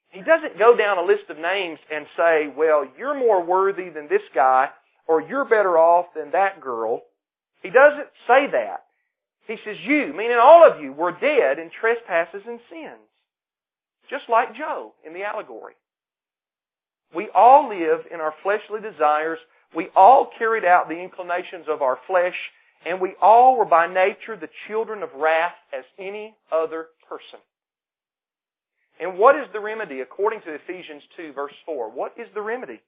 He 0.09 0.21
doesn't 0.21 0.57
go 0.57 0.75
down 0.75 0.97
a 0.97 1.05
list 1.05 1.29
of 1.29 1.37
names 1.37 1.79
and 1.93 2.05
say, 2.15 2.51
well, 2.55 2.87
you're 2.97 3.17
more 3.17 3.43
worthy 3.43 3.89
than 3.89 4.07
this 4.07 4.21
guy, 4.33 4.69
or 5.07 5.21
you're 5.21 5.45
better 5.45 5.77
off 5.77 6.07
than 6.15 6.31
that 6.31 6.61
girl. 6.61 7.01
He 7.61 7.69
doesn't 7.69 8.07
say 8.27 8.47
that. 8.51 8.83
He 9.47 9.57
says 9.63 9.77
you, 9.83 10.13
meaning 10.15 10.37
all 10.41 10.69
of 10.69 10.81
you, 10.81 10.91
were 10.91 11.11
dead 11.11 11.59
in 11.59 11.69
trespasses 11.69 12.41
and 12.47 12.59
sins. 12.69 12.99
Just 14.09 14.25
like 14.29 14.55
Joe 14.55 14.93
in 15.05 15.13
the 15.13 15.23
allegory. 15.23 15.73
We 17.15 17.29
all 17.33 17.69
live 17.69 18.01
in 18.11 18.19
our 18.19 18.33
fleshly 18.43 18.81
desires. 18.81 19.39
We 19.75 19.89
all 19.95 20.29
carried 20.37 20.65
out 20.65 20.89
the 20.89 20.99
inclinations 20.99 21.65
of 21.69 21.81
our 21.81 21.97
flesh, 22.07 22.35
and 22.85 23.01
we 23.01 23.15
all 23.21 23.57
were 23.57 23.65
by 23.65 23.87
nature 23.87 24.35
the 24.35 24.49
children 24.67 25.03
of 25.03 25.09
wrath 25.15 25.55
as 25.77 25.83
any 25.97 26.35
other 26.51 26.87
person. 27.07 27.39
And 28.99 29.17
what 29.17 29.35
is 29.35 29.47
the 29.53 29.59
remedy 29.59 30.01
according 30.01 30.41
to 30.41 30.53
Ephesians 30.53 31.03
2 31.17 31.33
verse 31.33 31.53
4? 31.65 31.91
What 31.91 32.13
is 32.17 32.27
the 32.33 32.41
remedy? 32.41 32.81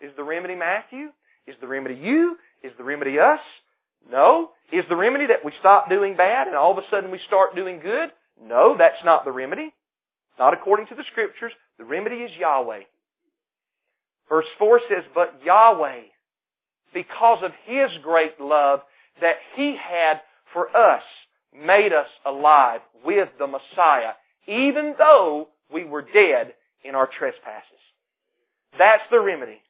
Is 0.00 0.12
the 0.16 0.24
remedy 0.24 0.54
Matthew? 0.54 1.08
Is 1.46 1.56
the 1.60 1.68
remedy 1.68 1.96
you? 1.96 2.36
Is 2.62 2.72
the 2.78 2.84
remedy 2.84 3.18
us? 3.18 3.40
No. 4.10 4.50
Is 4.72 4.84
the 4.88 4.96
remedy 4.96 5.26
that 5.26 5.44
we 5.44 5.52
stop 5.60 5.88
doing 5.88 6.16
bad 6.16 6.46
and 6.46 6.56
all 6.56 6.72
of 6.72 6.78
a 6.78 6.88
sudden 6.90 7.10
we 7.10 7.20
start 7.26 7.54
doing 7.54 7.80
good? 7.80 8.10
No, 8.42 8.76
that's 8.76 9.04
not 9.04 9.24
the 9.24 9.32
remedy. 9.32 9.72
Not 10.38 10.54
according 10.54 10.86
to 10.88 10.94
the 10.94 11.04
scriptures. 11.10 11.52
The 11.78 11.84
remedy 11.84 12.16
is 12.16 12.36
Yahweh. 12.38 12.82
Verse 14.28 14.46
4 14.58 14.80
says, 14.88 15.04
But 15.14 15.40
Yahweh, 15.44 16.00
because 16.92 17.42
of 17.42 17.52
His 17.64 17.90
great 18.02 18.40
love 18.40 18.80
that 19.20 19.36
He 19.54 19.76
had 19.76 20.20
for 20.52 20.74
us, 20.76 21.02
made 21.54 21.92
us 21.92 22.08
alive 22.26 22.80
with 23.04 23.28
the 23.38 23.46
Messiah, 23.46 24.12
even 24.46 24.94
though 24.98 25.48
we 25.72 25.84
were 25.84 26.02
dead 26.02 26.54
in 26.84 26.94
our 26.94 27.06
trespasses. 27.06 27.70
That's 28.78 29.02
the 29.10 29.20
remedy. 29.20 29.60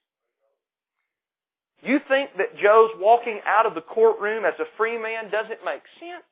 You 1.82 2.00
think 2.08 2.30
that 2.38 2.56
Joe's 2.56 2.90
walking 2.98 3.40
out 3.46 3.66
of 3.66 3.74
the 3.74 3.82
courtroom 3.82 4.44
as 4.44 4.54
a 4.58 4.64
free 4.78 4.96
man 4.96 5.30
doesn't 5.30 5.64
make 5.64 5.82
sense? 6.00 6.24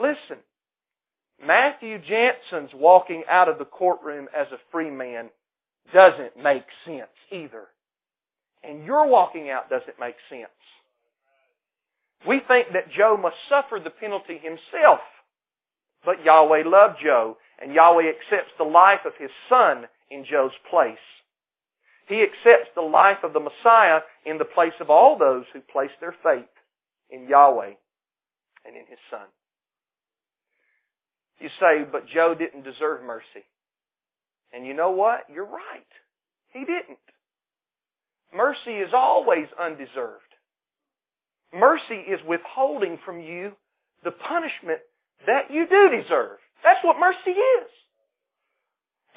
Listen, 0.00 0.42
Matthew 1.44 1.98
Jansen's 1.98 2.74
walking 2.74 3.22
out 3.28 3.48
of 3.48 3.58
the 3.58 3.64
courtroom 3.64 4.28
as 4.36 4.48
a 4.52 4.58
free 4.72 4.90
man 4.90 5.30
doesn't 5.92 6.36
make 6.36 6.64
sense 6.84 7.08
either. 7.30 7.64
And 8.62 8.84
your 8.84 9.06
walking 9.06 9.48
out 9.50 9.70
doesn't 9.70 10.00
make 10.00 10.16
sense. 10.28 10.50
We 12.26 12.40
think 12.40 12.72
that 12.72 12.90
Joe 12.90 13.16
must 13.16 13.36
suffer 13.48 13.78
the 13.82 13.90
penalty 13.90 14.38
himself. 14.38 15.00
But 16.04 16.24
Yahweh 16.24 16.64
loved 16.66 16.96
Joe, 17.02 17.36
and 17.60 17.72
Yahweh 17.72 18.08
accepts 18.08 18.52
the 18.58 18.64
life 18.64 19.00
of 19.04 19.12
his 19.18 19.30
son 19.48 19.86
in 20.10 20.24
Joe's 20.24 20.52
place. 20.70 20.96
He 22.08 22.22
accepts 22.22 22.70
the 22.74 22.82
life 22.82 23.18
of 23.22 23.32
the 23.32 23.40
Messiah 23.40 24.00
in 24.24 24.38
the 24.38 24.44
place 24.44 24.72
of 24.80 24.90
all 24.90 25.18
those 25.18 25.44
who 25.52 25.60
place 25.60 25.90
their 26.00 26.14
faith 26.22 26.48
in 27.10 27.28
Yahweh 27.28 27.74
and 28.64 28.76
in 28.76 28.86
his 28.88 28.98
son. 29.10 29.26
You 31.40 31.48
say, 31.60 31.84
but 31.90 32.08
Joe 32.08 32.34
didn't 32.34 32.64
deserve 32.64 33.02
mercy. 33.04 33.46
And 34.52 34.66
you 34.66 34.74
know 34.74 34.90
what? 34.90 35.20
You're 35.32 35.44
right. 35.44 35.86
He 36.52 36.60
didn't. 36.60 36.98
Mercy 38.34 38.72
is 38.72 38.90
always 38.92 39.46
undeserved. 39.60 40.22
Mercy 41.54 41.94
is 41.94 42.20
withholding 42.26 42.98
from 43.04 43.20
you 43.20 43.52
the 44.04 44.10
punishment 44.10 44.80
that 45.26 45.50
you 45.50 45.66
do 45.68 46.02
deserve. 46.02 46.38
That's 46.62 46.84
what 46.84 46.98
mercy 46.98 47.30
is. 47.30 47.70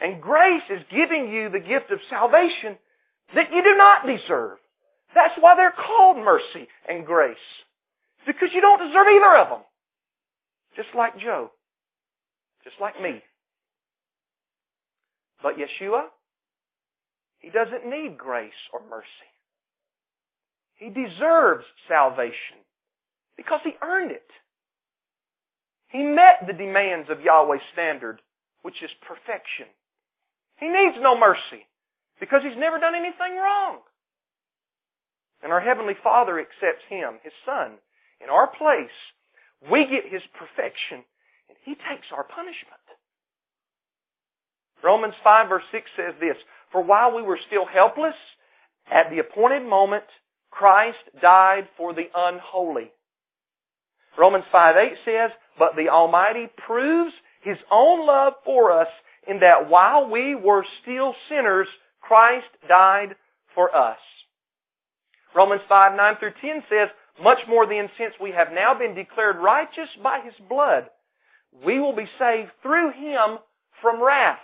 And 0.01 0.21
grace 0.21 0.63
is 0.69 0.81
giving 0.89 1.31
you 1.31 1.49
the 1.49 1.59
gift 1.59 1.91
of 1.91 1.99
salvation 2.09 2.77
that 3.35 3.51
you 3.53 3.63
do 3.63 3.75
not 3.77 4.05
deserve. 4.05 4.57
That's 5.13 5.33
why 5.39 5.55
they're 5.55 5.73
called 5.73 6.17
mercy 6.17 6.67
and 6.87 7.05
grace. 7.05 7.35
because 8.25 8.49
you 8.53 8.61
don't 8.61 8.87
deserve 8.87 9.07
either 9.07 9.37
of 9.37 9.49
them. 9.49 9.61
Just 10.75 10.89
like 10.95 11.19
Joe. 11.19 11.51
Just 12.63 12.75
like 12.79 13.01
me. 13.01 13.21
But 15.41 15.55
Yeshua, 15.57 16.03
He 17.39 17.49
doesn't 17.49 17.89
need 17.89 18.17
grace 18.17 18.69
or 18.71 18.81
mercy. 18.89 19.07
He 20.75 20.89
deserves 20.89 21.65
salvation 21.87 22.61
because 23.35 23.61
He 23.63 23.73
earned 23.81 24.11
it. 24.11 24.29
He 25.89 26.03
met 26.03 26.47
the 26.47 26.53
demands 26.53 27.09
of 27.09 27.21
Yahweh's 27.21 27.61
standard, 27.73 28.21
which 28.61 28.81
is 28.81 28.91
perfection. 29.01 29.65
He 30.57 30.67
needs 30.67 30.95
no 30.99 31.17
mercy 31.17 31.67
because 32.19 32.43
He's 32.43 32.57
never 32.57 32.79
done 32.79 32.95
anything 32.95 33.35
wrong. 33.35 33.79
And 35.43 35.51
our 35.51 35.59
Heavenly 35.59 35.95
Father 36.03 36.39
accepts 36.39 36.85
Him, 36.87 37.15
His 37.23 37.33
Son, 37.45 37.73
in 38.23 38.29
our 38.29 38.47
place. 38.47 38.93
We 39.69 39.85
get 39.85 40.05
His 40.05 40.21
perfection, 40.37 41.03
He 41.63 41.75
takes 41.75 42.07
our 42.13 42.23
punishment. 42.23 42.81
Romans 44.83 45.13
5 45.23 45.49
verse 45.49 45.63
6 45.71 45.89
says 45.95 46.13
this, 46.19 46.37
For 46.71 46.81
while 46.81 47.15
we 47.15 47.21
were 47.21 47.39
still 47.47 47.65
helpless, 47.65 48.15
at 48.91 49.09
the 49.09 49.19
appointed 49.19 49.67
moment, 49.67 50.03
Christ 50.49 50.97
died 51.21 51.67
for 51.77 51.93
the 51.93 52.09
unholy. 52.15 52.91
Romans 54.17 54.45
5 54.51 54.75
8 54.75 54.91
says, 55.05 55.31
But 55.57 55.75
the 55.75 55.89
Almighty 55.89 56.47
proves 56.57 57.13
His 57.41 57.57
own 57.71 58.05
love 58.05 58.33
for 58.43 58.71
us 58.71 58.89
in 59.27 59.39
that 59.39 59.69
while 59.69 60.09
we 60.09 60.35
were 60.35 60.65
still 60.81 61.15
sinners, 61.29 61.67
Christ 62.01 62.47
died 62.67 63.15
for 63.55 63.73
us. 63.75 63.99
Romans 65.35 65.61
5 65.69 65.95
9 65.95 66.15
through 66.17 66.33
10 66.41 66.63
says, 66.69 66.89
Much 67.21 67.39
more 67.47 67.65
than 67.65 67.89
since 67.97 68.13
we 68.19 68.31
have 68.31 68.51
now 68.51 68.73
been 68.77 68.95
declared 68.95 69.37
righteous 69.37 69.89
by 70.03 70.19
His 70.23 70.33
blood, 70.49 70.89
we 71.65 71.79
will 71.79 71.95
be 71.95 72.09
saved 72.17 72.51
through 72.61 72.91
Him 72.91 73.39
from 73.81 74.01
wrath. 74.01 74.39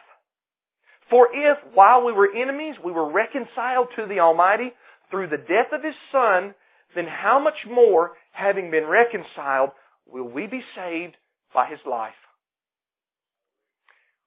For 1.10 1.30
if, 1.34 1.58
while 1.74 2.06
we 2.06 2.12
were 2.12 2.36
enemies, 2.36 2.76
we 2.84 2.92
were 2.92 3.10
reconciled 3.10 3.88
to 3.96 4.06
the 4.06 4.20
Almighty 4.20 4.74
through 5.10 5.28
the 5.28 5.38
death 5.38 5.72
of 5.72 5.84
His 5.84 5.96
Son, 6.12 6.54
then 6.96 7.08
how 7.08 7.40
much 7.40 7.66
more, 7.70 8.12
having 8.32 8.72
been 8.72 8.86
reconciled, 8.86 9.72
will 10.06 10.28
we 10.28 10.48
be 10.48 10.62
saved 10.76 11.16
by 11.54 11.68
His 11.68 11.80
life? 11.90 12.14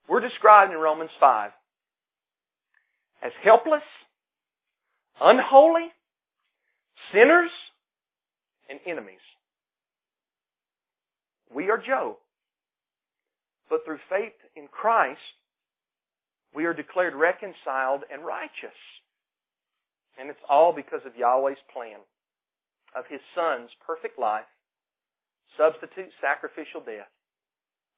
We're 0.09 0.21
described 0.21 0.73
in 0.73 0.79
Romans 0.79 1.11
5 1.21 1.53
as 3.23 3.33
helpless, 3.43 3.83
unholy, 5.21 5.89
sinners, 7.13 7.51
and 8.69 8.81
enemies. 8.87 9.21
We 11.55 11.71
are 11.71 11.79
Joe. 11.79 12.19
But 13.71 13.85
through 13.87 14.03
faith 14.11 14.35
in 14.57 14.67
Christ, 14.67 15.23
we 16.53 16.65
are 16.67 16.75
declared 16.75 17.15
reconciled 17.15 18.03
and 18.13 18.27
righteous. 18.27 18.77
And 20.19 20.29
it's 20.29 20.43
all 20.51 20.75
because 20.75 21.07
of 21.07 21.17
Yahweh's 21.17 21.63
plan 21.73 22.03
of 22.97 23.05
His 23.09 23.21
Son's 23.35 23.71
perfect 23.87 24.19
life, 24.19 24.51
substitute 25.57 26.11
sacrificial 26.21 26.83
death, 26.83 27.09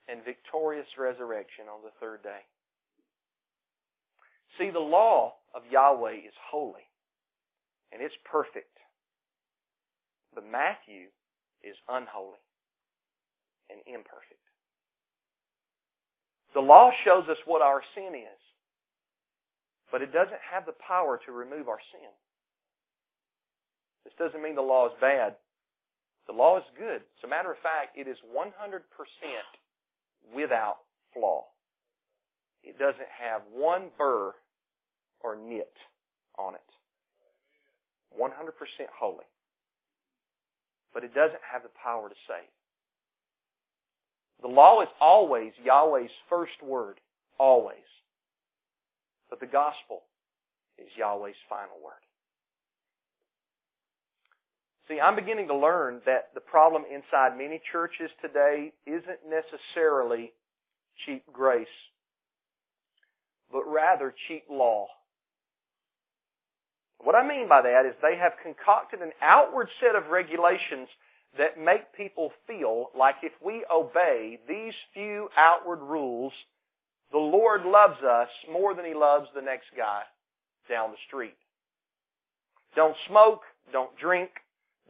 and 0.06 0.20
victorious 0.22 0.86
resurrection 0.98 1.64
on 1.72 1.80
the 1.82 1.96
third 1.98 2.22
day. 2.22 2.44
See, 4.58 4.68
the 4.68 4.84
law 4.84 5.40
of 5.54 5.62
Yahweh 5.70 6.28
is 6.28 6.36
holy, 6.50 6.84
and 7.90 8.02
it's 8.02 8.14
perfect. 8.30 8.76
But 10.34 10.44
Matthew 10.44 11.08
is 11.64 11.76
unholy 11.88 12.44
and 13.70 13.80
imperfect. 13.86 14.51
The 16.54 16.60
law 16.60 16.90
shows 17.04 17.24
us 17.28 17.38
what 17.46 17.62
our 17.62 17.82
sin 17.94 18.14
is, 18.14 18.40
but 19.90 20.02
it 20.02 20.12
doesn't 20.12 20.40
have 20.52 20.66
the 20.66 20.76
power 20.86 21.18
to 21.26 21.32
remove 21.32 21.68
our 21.68 21.80
sin. 21.92 22.10
This 24.04 24.14
doesn't 24.18 24.42
mean 24.42 24.54
the 24.54 24.62
law 24.62 24.86
is 24.86 24.92
bad. 25.00 25.36
The 26.26 26.32
law 26.32 26.58
is 26.58 26.64
good. 26.78 27.00
As 27.00 27.24
a 27.24 27.28
matter 27.28 27.50
of 27.50 27.58
fact, 27.58 27.96
it 27.96 28.06
is 28.06 28.16
100% 28.36 28.52
without 30.34 30.78
flaw. 31.14 31.44
It 32.62 32.78
doesn't 32.78 33.08
have 33.18 33.42
one 33.52 33.88
burr 33.98 34.32
or 35.20 35.36
nit 35.36 35.72
on 36.38 36.54
it. 36.54 36.60
100% 38.18 38.30
holy. 38.98 39.24
But 40.94 41.04
it 41.04 41.14
doesn't 41.14 41.40
have 41.50 41.62
the 41.62 41.70
power 41.82 42.08
to 42.08 42.14
save. 42.28 42.50
The 44.42 44.48
law 44.48 44.82
is 44.82 44.88
always 45.00 45.52
Yahweh's 45.64 46.10
first 46.28 46.62
word. 46.62 46.98
Always. 47.38 47.76
But 49.30 49.40
the 49.40 49.46
gospel 49.46 50.02
is 50.78 50.88
Yahweh's 50.96 51.36
final 51.48 51.76
word. 51.82 51.94
See, 54.88 55.00
I'm 55.00 55.14
beginning 55.14 55.48
to 55.48 55.56
learn 55.56 56.00
that 56.06 56.30
the 56.34 56.40
problem 56.40 56.82
inside 56.92 57.38
many 57.38 57.60
churches 57.70 58.10
today 58.20 58.72
isn't 58.84 59.20
necessarily 59.28 60.32
cheap 61.06 61.22
grace, 61.32 61.66
but 63.50 63.62
rather 63.66 64.12
cheap 64.28 64.44
law. 64.50 64.88
What 66.98 67.14
I 67.14 67.26
mean 67.26 67.48
by 67.48 67.62
that 67.62 67.86
is 67.86 67.94
they 68.02 68.16
have 68.16 68.32
concocted 68.42 69.00
an 69.00 69.12
outward 69.20 69.68
set 69.80 69.94
of 69.94 70.10
regulations 70.10 70.88
that 71.38 71.58
make 71.58 71.92
people 71.94 72.30
feel 72.46 72.90
like 72.98 73.16
if 73.22 73.32
we 73.44 73.64
obey 73.72 74.38
these 74.48 74.74
few 74.92 75.28
outward 75.36 75.80
rules, 75.80 76.32
the 77.10 77.18
Lord 77.18 77.64
loves 77.64 78.02
us 78.02 78.28
more 78.50 78.74
than 78.74 78.84
He 78.84 78.94
loves 78.94 79.28
the 79.34 79.42
next 79.42 79.66
guy 79.76 80.02
down 80.68 80.90
the 80.90 80.96
street. 81.06 81.36
Don't 82.74 82.96
smoke, 83.08 83.42
don't 83.72 83.96
drink, 83.98 84.30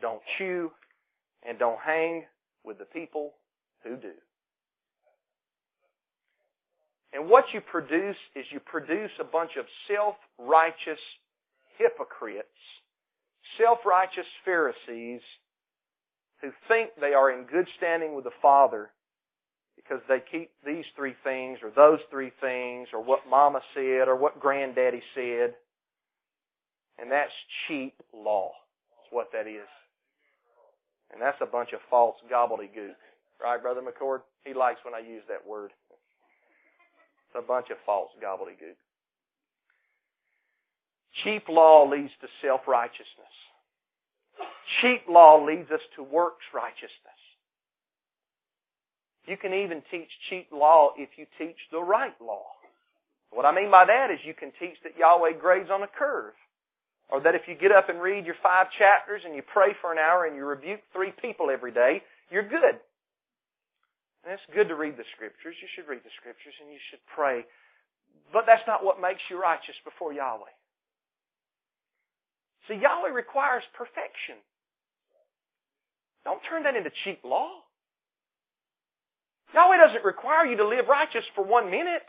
don't 0.01 0.23
chew, 0.39 0.71
and 1.47 1.59
don't 1.59 1.81
hang 1.81 2.25
with 2.65 2.79
the 2.79 2.85
people 2.85 3.33
who 3.85 3.97
do. 3.97 4.13
And 7.13 7.29
what 7.29 7.45
you 7.53 7.61
produce 7.61 8.17
is 8.35 8.47
you 8.51 8.61
produce 8.61 9.11
a 9.21 9.25
bunch 9.25 9.53
of 9.59 9.67
self-righteous 9.87 11.01
hypocrites, 11.77 12.47
self-righteous 13.59 14.27
Pharisees 14.45 15.21
who 16.43 16.51
think 16.69 16.91
they 17.01 17.15
are 17.15 17.31
in 17.31 17.45
good 17.45 17.69
standing 17.79 18.15
with 18.15 18.25
the 18.25 18.31
Father 18.43 18.91
because 19.77 20.01
they 20.09 20.21
keep 20.31 20.51
these 20.67 20.85
three 20.97 21.15
things 21.25 21.61
or 21.63 21.71
those 21.71 22.01
three 22.11 22.33
things 22.41 22.89
or 22.93 23.03
what 23.03 23.21
mama 23.29 23.61
said 23.75 24.09
or 24.09 24.17
what 24.17 24.41
granddaddy 24.41 25.03
said. 25.15 25.55
And 26.99 27.11
that's 27.11 27.33
cheap 27.67 27.95
law. 28.13 28.53
That's 28.91 29.13
what 29.13 29.29
that 29.33 29.47
is. 29.47 29.69
And 31.13 31.21
that's 31.21 31.39
a 31.41 31.47
bunch 31.47 31.73
of 31.73 31.81
false 31.91 32.17
gobbledygook. 32.31 32.95
Right, 33.43 33.61
Brother 33.61 33.81
McCord? 33.81 34.21
He 34.45 34.55
likes 34.55 34.81
when 34.85 34.95
I 34.95 35.01
use 35.01 35.23
that 35.29 35.47
word. 35.47 35.73
It's 35.91 37.45
a 37.45 37.47
bunch 37.47 37.71
of 37.71 37.77
false 37.85 38.11
gobbledygook. 38.23 38.77
Cheap 41.25 41.49
law 41.49 41.89
leads 41.89 42.13
to 42.21 42.29
self-righteousness. 42.41 43.07
Cheap 44.81 45.03
law 45.09 45.45
leads 45.45 45.71
us 45.71 45.81
to 45.97 46.03
works 46.03 46.45
righteousness. 46.55 47.21
You 49.27 49.37
can 49.37 49.55
even 49.55 49.83
teach 49.91 50.09
cheap 50.29 50.49
law 50.51 50.91
if 50.97 51.11
you 51.17 51.27
teach 51.39 51.59
the 51.71 51.81
right 51.81 52.15
law. 52.21 52.47
What 53.31 53.47
I 53.47 53.55
mean 53.55 53.71
by 53.71 53.85
that 53.87 54.11
is 54.11 54.19
you 54.25 54.35
can 54.35 54.53
teach 54.59 54.77
that 54.83 54.99
Yahweh 54.99 55.39
grades 55.41 55.71
on 55.71 55.83
a 55.83 55.89
curve. 55.89 56.35
Or 57.09 57.21
that 57.21 57.35
if 57.35 57.43
you 57.47 57.55
get 57.55 57.73
up 57.73 57.89
and 57.89 58.01
read 58.01 58.25
your 58.25 58.41
five 58.43 58.69
chapters 58.79 59.23
and 59.25 59.35
you 59.37 59.43
pray 59.43 59.77
for 59.81 59.93
an 59.93 59.99
hour 59.99 60.25
and 60.25 60.35
you 60.35 60.45
rebuke 60.45 60.81
three 60.93 61.13
people 61.21 61.51
every 61.51 61.73
day, 61.73 62.03
you're 62.31 62.49
good. 62.49 62.81
And 64.25 64.33
it's 64.33 64.43
good 64.55 64.69
to 64.69 64.75
read 64.75 64.97
the 64.97 65.05
scriptures. 65.15 65.55
You 65.61 65.69
should 65.75 65.89
read 65.91 66.01
the 66.05 66.15
scriptures 66.19 66.55
and 66.63 66.73
you 66.73 66.79
should 66.91 67.05
pray. 67.15 67.45
But 68.33 68.45
that's 68.47 68.67
not 68.67 68.85
what 68.85 69.01
makes 69.01 69.21
you 69.29 69.41
righteous 69.41 69.77
before 69.85 70.13
Yahweh. 70.13 70.55
See, 72.69 72.75
Yahweh 72.75 73.11
requires 73.11 73.63
perfection. 73.75 74.37
Don't 76.25 76.41
turn 76.49 76.63
that 76.65 76.77
into 76.77 76.91
cheap 77.05 77.21
law. 77.25 77.51
Yahweh 79.55 79.77
doesn't 79.77 80.05
require 80.05 80.47
you 80.47 80.57
to 80.57 80.69
live 80.69 80.87
righteous 80.89 81.25
for 81.35 81.45
one 81.45 81.71
minute 81.71 82.07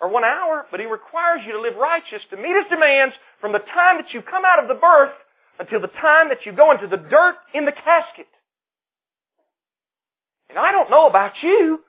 or 0.00 0.08
one 0.08 0.24
hour, 0.24 0.66
but 0.70 0.80
He 0.80 0.86
requires 0.86 1.40
you 1.46 1.52
to 1.52 1.60
live 1.60 1.76
righteous 1.76 2.22
to 2.30 2.36
meet 2.36 2.54
His 2.56 2.70
demands 2.70 3.14
from 3.40 3.52
the 3.52 3.58
time 3.58 3.98
that 3.98 4.12
you 4.12 4.22
come 4.22 4.44
out 4.44 4.62
of 4.62 4.68
the 4.68 4.74
birth 4.80 5.12
until 5.58 5.80
the 5.80 5.88
time 6.00 6.28
that 6.28 6.46
you 6.46 6.52
go 6.52 6.72
into 6.72 6.86
the 6.86 6.96
dirt 6.96 7.36
in 7.52 7.64
the 7.64 7.72
casket. 7.72 8.26
And 10.48 10.58
I 10.58 10.72
don't 10.72 10.90
know 10.90 11.06
about 11.06 11.32
you, 11.42 11.80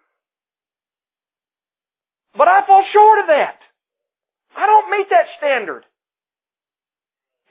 but 2.35 2.47
I 2.47 2.65
fall 2.65 2.83
short 2.91 3.19
of 3.19 3.27
that. 3.27 3.59
I 4.57 4.65
don't 4.65 4.89
meet 4.91 5.07
that 5.09 5.25
standard. 5.37 5.83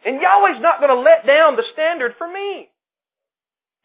And 0.05 0.21
Yahweh's 0.21 0.61
not 0.61 0.81
going 0.81 0.95
to 0.95 1.01
let 1.01 1.27
down 1.27 1.57
the 1.57 1.65
standard 1.73 2.15
for 2.19 2.31
me. 2.31 2.69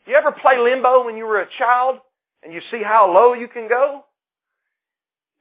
You 0.05 0.15
ever 0.15 0.31
play 0.31 0.57
limbo 0.59 1.05
when 1.05 1.17
you 1.17 1.25
were 1.25 1.39
a 1.39 1.47
child 1.57 1.99
and 2.43 2.53
you 2.53 2.61
see 2.71 2.81
how 2.83 3.13
low 3.13 3.33
you 3.33 3.47
can 3.47 3.67
go? 3.67 4.03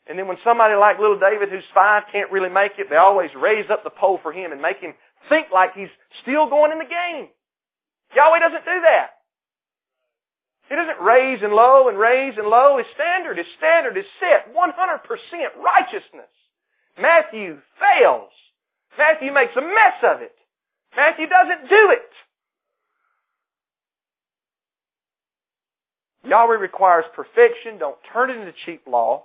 And 0.07 0.19
then 0.19 0.29
when 0.29 0.39
somebody 0.45 0.75
like 0.75 0.99
little 0.99 1.19
David 1.19 1.51
who's 1.51 1.65
five 1.75 2.05
can't 2.11 2.31
really 2.31 2.49
make 2.49 2.73
it, 2.79 2.89
they 2.89 2.97
always 2.97 3.31
raise 3.37 3.69
up 3.71 3.85
the 3.85 3.91
pole 3.91 4.19
for 4.23 4.33
him 4.33 4.53
and 4.53 4.63
make 4.63 4.79
him 4.79 4.95
think 5.29 5.49
like 5.53 5.75
he's 5.75 5.93
still 6.23 6.49
going 6.49 6.73
in 6.73 6.79
the 6.79 6.85
game. 6.85 7.29
Yahweh 8.15 8.39
doesn't 8.39 8.65
do 8.65 8.81
that. 8.89 9.11
He 10.69 10.77
doesn't 10.77 11.01
raise 11.01 11.43
and 11.43 11.53
low 11.53 11.89
and 11.89 11.99
raise 11.99 12.35
and 12.37 12.47
low. 12.47 12.77
His 12.79 12.87
standard, 12.95 13.39
his 13.39 13.47
standard 13.57 13.97
is 13.97 14.05
set 14.21 14.55
100% 14.55 14.55
righteousness. 15.65 16.33
Matthew 17.01 17.59
fails. 17.81 18.31
Matthew 18.97 19.33
makes 19.33 19.57
a 19.57 19.63
mess 19.63 19.99
of 20.03 20.21
it. 20.21 20.33
Matthew 20.99 21.29
doesn't 21.29 21.69
do 21.69 21.91
it. 21.93 22.11
Yahweh 26.29 26.57
requires 26.57 27.05
perfection. 27.15 27.79
Don't 27.79 27.97
turn 28.13 28.31
it 28.31 28.37
into 28.37 28.53
cheap 28.67 28.83
law. 28.85 29.23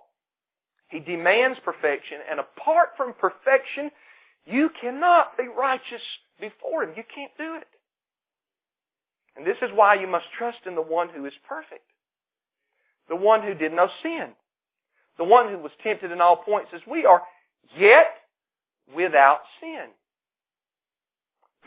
He 0.89 0.99
demands 0.99 1.57
perfection, 1.65 2.19
and 2.29 2.39
apart 2.39 2.89
from 2.95 3.15
perfection, 3.19 3.89
you 4.45 4.69
cannot 4.79 5.35
be 5.35 5.45
righteous 5.47 6.03
before 6.39 6.83
Him. 6.83 6.91
You 6.95 7.03
can't 7.13 7.31
do 7.39 7.55
it. 7.55 7.67
And 9.35 9.43
this 9.43 9.57
is 9.63 9.71
why 9.73 9.95
you 9.95 10.05
must 10.05 10.25
trust 10.37 10.59
in 10.67 10.75
the 10.75 10.81
one 10.81 11.09
who 11.09 11.25
is 11.25 11.33
perfect. 11.49 11.85
The 13.09 13.15
one 13.15 13.41
who 13.41 13.55
did 13.55 13.73
no 13.73 13.89
sin. 14.03 14.29
The 15.17 15.23
one 15.23 15.49
who 15.49 15.57
was 15.57 15.71
tempted 15.81 16.11
in 16.11 16.21
all 16.21 16.35
points 16.35 16.69
as 16.75 16.81
we 16.87 17.07
are, 17.07 17.23
yet 17.75 18.05
without 18.95 19.39
sin. 19.59 19.87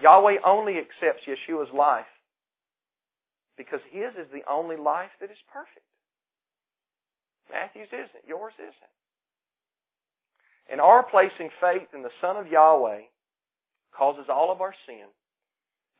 Yahweh 0.02 0.36
only 0.44 0.78
accepts 0.78 1.24
Yeshua's 1.26 1.72
life 1.72 2.06
because 3.56 3.80
His 3.90 4.12
is 4.18 4.30
the 4.32 4.42
only 4.50 4.76
life 4.76 5.10
that 5.20 5.30
is 5.30 5.38
perfect. 5.52 5.86
Matthew's 7.50 7.88
isn't. 7.92 8.26
Yours 8.26 8.52
isn't. 8.58 8.92
And 10.70 10.80
our 10.80 11.02
placing 11.02 11.50
faith 11.60 11.88
in 11.94 12.02
the 12.02 12.10
Son 12.20 12.36
of 12.36 12.48
Yahweh 12.48 13.02
causes 13.96 14.26
all 14.28 14.52
of 14.52 14.60
our 14.60 14.74
sin 14.86 15.06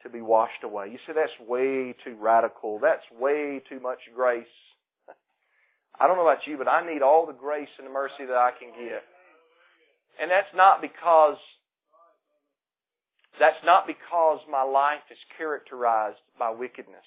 to 0.03 0.11
be 0.11 0.21
washed 0.21 0.63
away. 0.65 0.89
You 0.91 0.99
say 1.07 1.13
that's 1.15 1.49
way 1.49 1.95
too 2.05 2.17
radical. 2.21 2.79
That's 2.79 3.05
way 3.19 3.63
too 3.69 3.81
much 3.81 4.01
grace. 4.15 4.45
I 6.01 6.07
don't 6.07 6.17
know 6.17 6.29
about 6.29 6.47
you, 6.47 6.59
but 6.59 6.69
I 6.69 6.87
need 6.87 7.03
all 7.03 7.27
the 7.27 7.33
grace 7.33 7.69
and 7.79 7.87
the 7.87 7.93
mercy 7.93 8.27
that 8.27 8.37
I 8.37 8.51
can 8.59 8.69
get. 8.71 9.03
And 10.21 10.31
that's 10.31 10.53
not 10.55 10.83
because 10.83 11.37
that's 13.39 13.63
not 13.65 13.87
because 13.87 14.41
my 14.51 14.63
life 14.63 15.05
is 15.11 15.19
characterized 15.37 16.19
by 16.39 16.51
wickedness. 16.51 17.07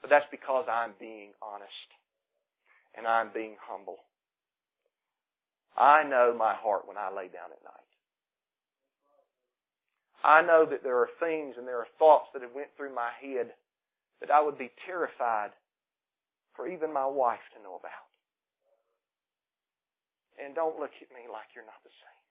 But 0.00 0.10
that's 0.10 0.26
because 0.30 0.66
I'm 0.70 0.92
being 0.98 1.30
honest. 1.42 1.88
And 2.96 3.06
I'm 3.06 3.30
being 3.32 3.56
humble. 3.60 3.98
I 5.76 6.04
know 6.04 6.34
my 6.36 6.54
heart 6.54 6.86
when 6.86 6.96
I 6.96 7.08
lay 7.08 7.26
down 7.26 7.50
at 7.50 7.64
night. 7.64 7.90
I 10.22 10.40
know 10.40 10.64
that 10.64 10.82
there 10.82 10.98
are 10.98 11.10
things 11.20 11.56
and 11.58 11.66
there 11.66 11.78
are 11.78 11.86
thoughts 11.98 12.28
that 12.32 12.42
have 12.42 12.54
went 12.54 12.68
through 12.76 12.94
my 12.94 13.10
head 13.20 13.52
that 14.20 14.30
I 14.30 14.40
would 14.40 14.56
be 14.56 14.70
terrified 14.86 15.50
for 16.56 16.68
even 16.68 16.92
my 16.92 17.06
wife 17.06 17.44
to 17.54 17.62
know 17.62 17.76
about. 17.76 18.08
And 20.42 20.54
don't 20.54 20.78
look 20.78 20.96
at 21.02 21.12
me 21.12 21.28
like 21.30 21.52
you're 21.54 21.66
not 21.66 21.82
the 21.84 21.90
same. 21.90 22.23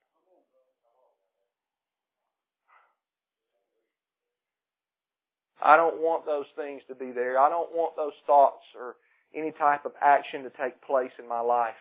I 5.63 5.77
don't 5.77 6.01
want 6.01 6.25
those 6.25 6.45
things 6.57 6.81
to 6.89 6.95
be 6.95 7.11
there. 7.11 7.39
I 7.39 7.49
don't 7.49 7.71
want 7.71 7.95
those 7.95 8.13
thoughts 8.27 8.63
or 8.77 8.95
any 9.33 9.51
type 9.51 9.85
of 9.85 9.93
action 10.01 10.43
to 10.43 10.49
take 10.49 10.81
place 10.81 11.11
in 11.17 11.27
my 11.27 11.39
life 11.39 11.79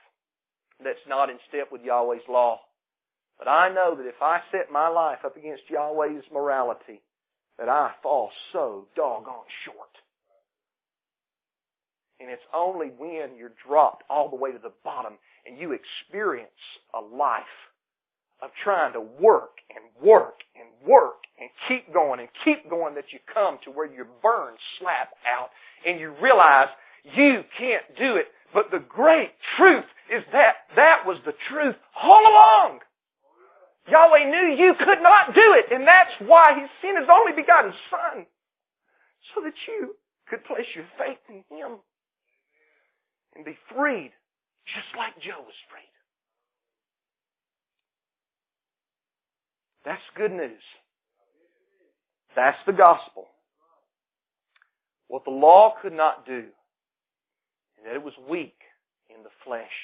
that's 0.82 1.04
not 1.08 1.30
in 1.30 1.36
step 1.48 1.70
with 1.70 1.82
Yahweh's 1.82 2.22
law. 2.28 2.60
But 3.38 3.48
I 3.48 3.68
know 3.68 3.96
that 3.96 4.06
if 4.06 4.22
I 4.22 4.40
set 4.52 4.70
my 4.70 4.88
life 4.88 5.18
up 5.24 5.36
against 5.36 5.64
Yahweh's 5.68 6.24
morality, 6.32 7.02
that 7.58 7.68
I 7.68 7.90
fall 8.02 8.30
so 8.52 8.86
doggone 8.94 9.50
short. 9.64 9.76
And 12.20 12.30
it's 12.30 12.42
only 12.54 12.88
when 12.96 13.36
you're 13.36 13.52
dropped 13.66 14.04
all 14.08 14.28
the 14.30 14.36
way 14.36 14.52
to 14.52 14.58
the 14.58 14.72
bottom 14.84 15.14
and 15.44 15.58
you 15.58 15.72
experience 15.72 16.50
a 16.94 17.00
life 17.00 17.42
of 18.42 18.50
trying 18.62 18.92
to 18.92 19.00
work 19.00 19.59
and 19.70 20.07
work 20.07 20.40
and 20.57 20.68
work 20.87 21.14
and 21.40 21.48
keep 21.68 21.92
going 21.92 22.20
and 22.20 22.28
keep 22.44 22.68
going 22.68 22.94
that 22.96 23.12
you 23.12 23.18
come 23.33 23.59
to 23.64 23.70
where 23.70 23.92
your 23.92 24.07
burns 24.22 24.59
slap 24.78 25.11
out 25.26 25.50
and 25.87 25.98
you 26.00 26.12
realize 26.20 26.68
you 27.05 27.44
can't 27.57 27.85
do 27.96 28.16
it. 28.16 28.26
But 28.52 28.70
the 28.70 28.81
great 28.81 29.31
truth 29.57 29.85
is 30.12 30.22
that 30.33 30.57
that 30.76 31.07
was 31.07 31.18
the 31.24 31.35
truth 31.48 31.76
all 32.00 32.22
along. 32.22 32.81
Yahweh 33.90 34.31
knew 34.31 34.55
you 34.55 34.74
could 34.74 35.02
not 35.02 35.35
do 35.35 35.55
it, 35.59 35.72
and 35.72 35.87
that's 35.87 36.12
why 36.20 36.55
He 36.55 36.66
sent 36.81 36.98
His 36.98 37.09
only 37.11 37.33
begotten 37.33 37.72
Son, 37.90 38.26
so 39.35 39.40
that 39.42 39.55
you 39.66 39.96
could 40.28 40.44
place 40.44 40.66
your 40.74 40.85
faith 40.98 41.18
in 41.28 41.42
Him 41.57 41.78
and 43.35 43.44
be 43.44 43.59
freed, 43.74 44.12
just 44.66 44.87
like 44.96 45.18
Joe 45.18 45.42
was 45.42 45.59
freed. 45.70 45.91
That's 49.84 50.02
good 50.16 50.32
news. 50.32 50.62
That's 52.36 52.58
the 52.66 52.72
gospel. 52.72 53.28
What 55.08 55.24
the 55.24 55.30
law 55.30 55.74
could 55.82 55.92
not 55.92 56.24
do, 56.24 56.48
and 57.76 57.84
that 57.84 57.94
it 57.94 58.02
was 58.02 58.14
weak 58.28 58.56
in 59.14 59.22
the 59.22 59.34
flesh, 59.44 59.76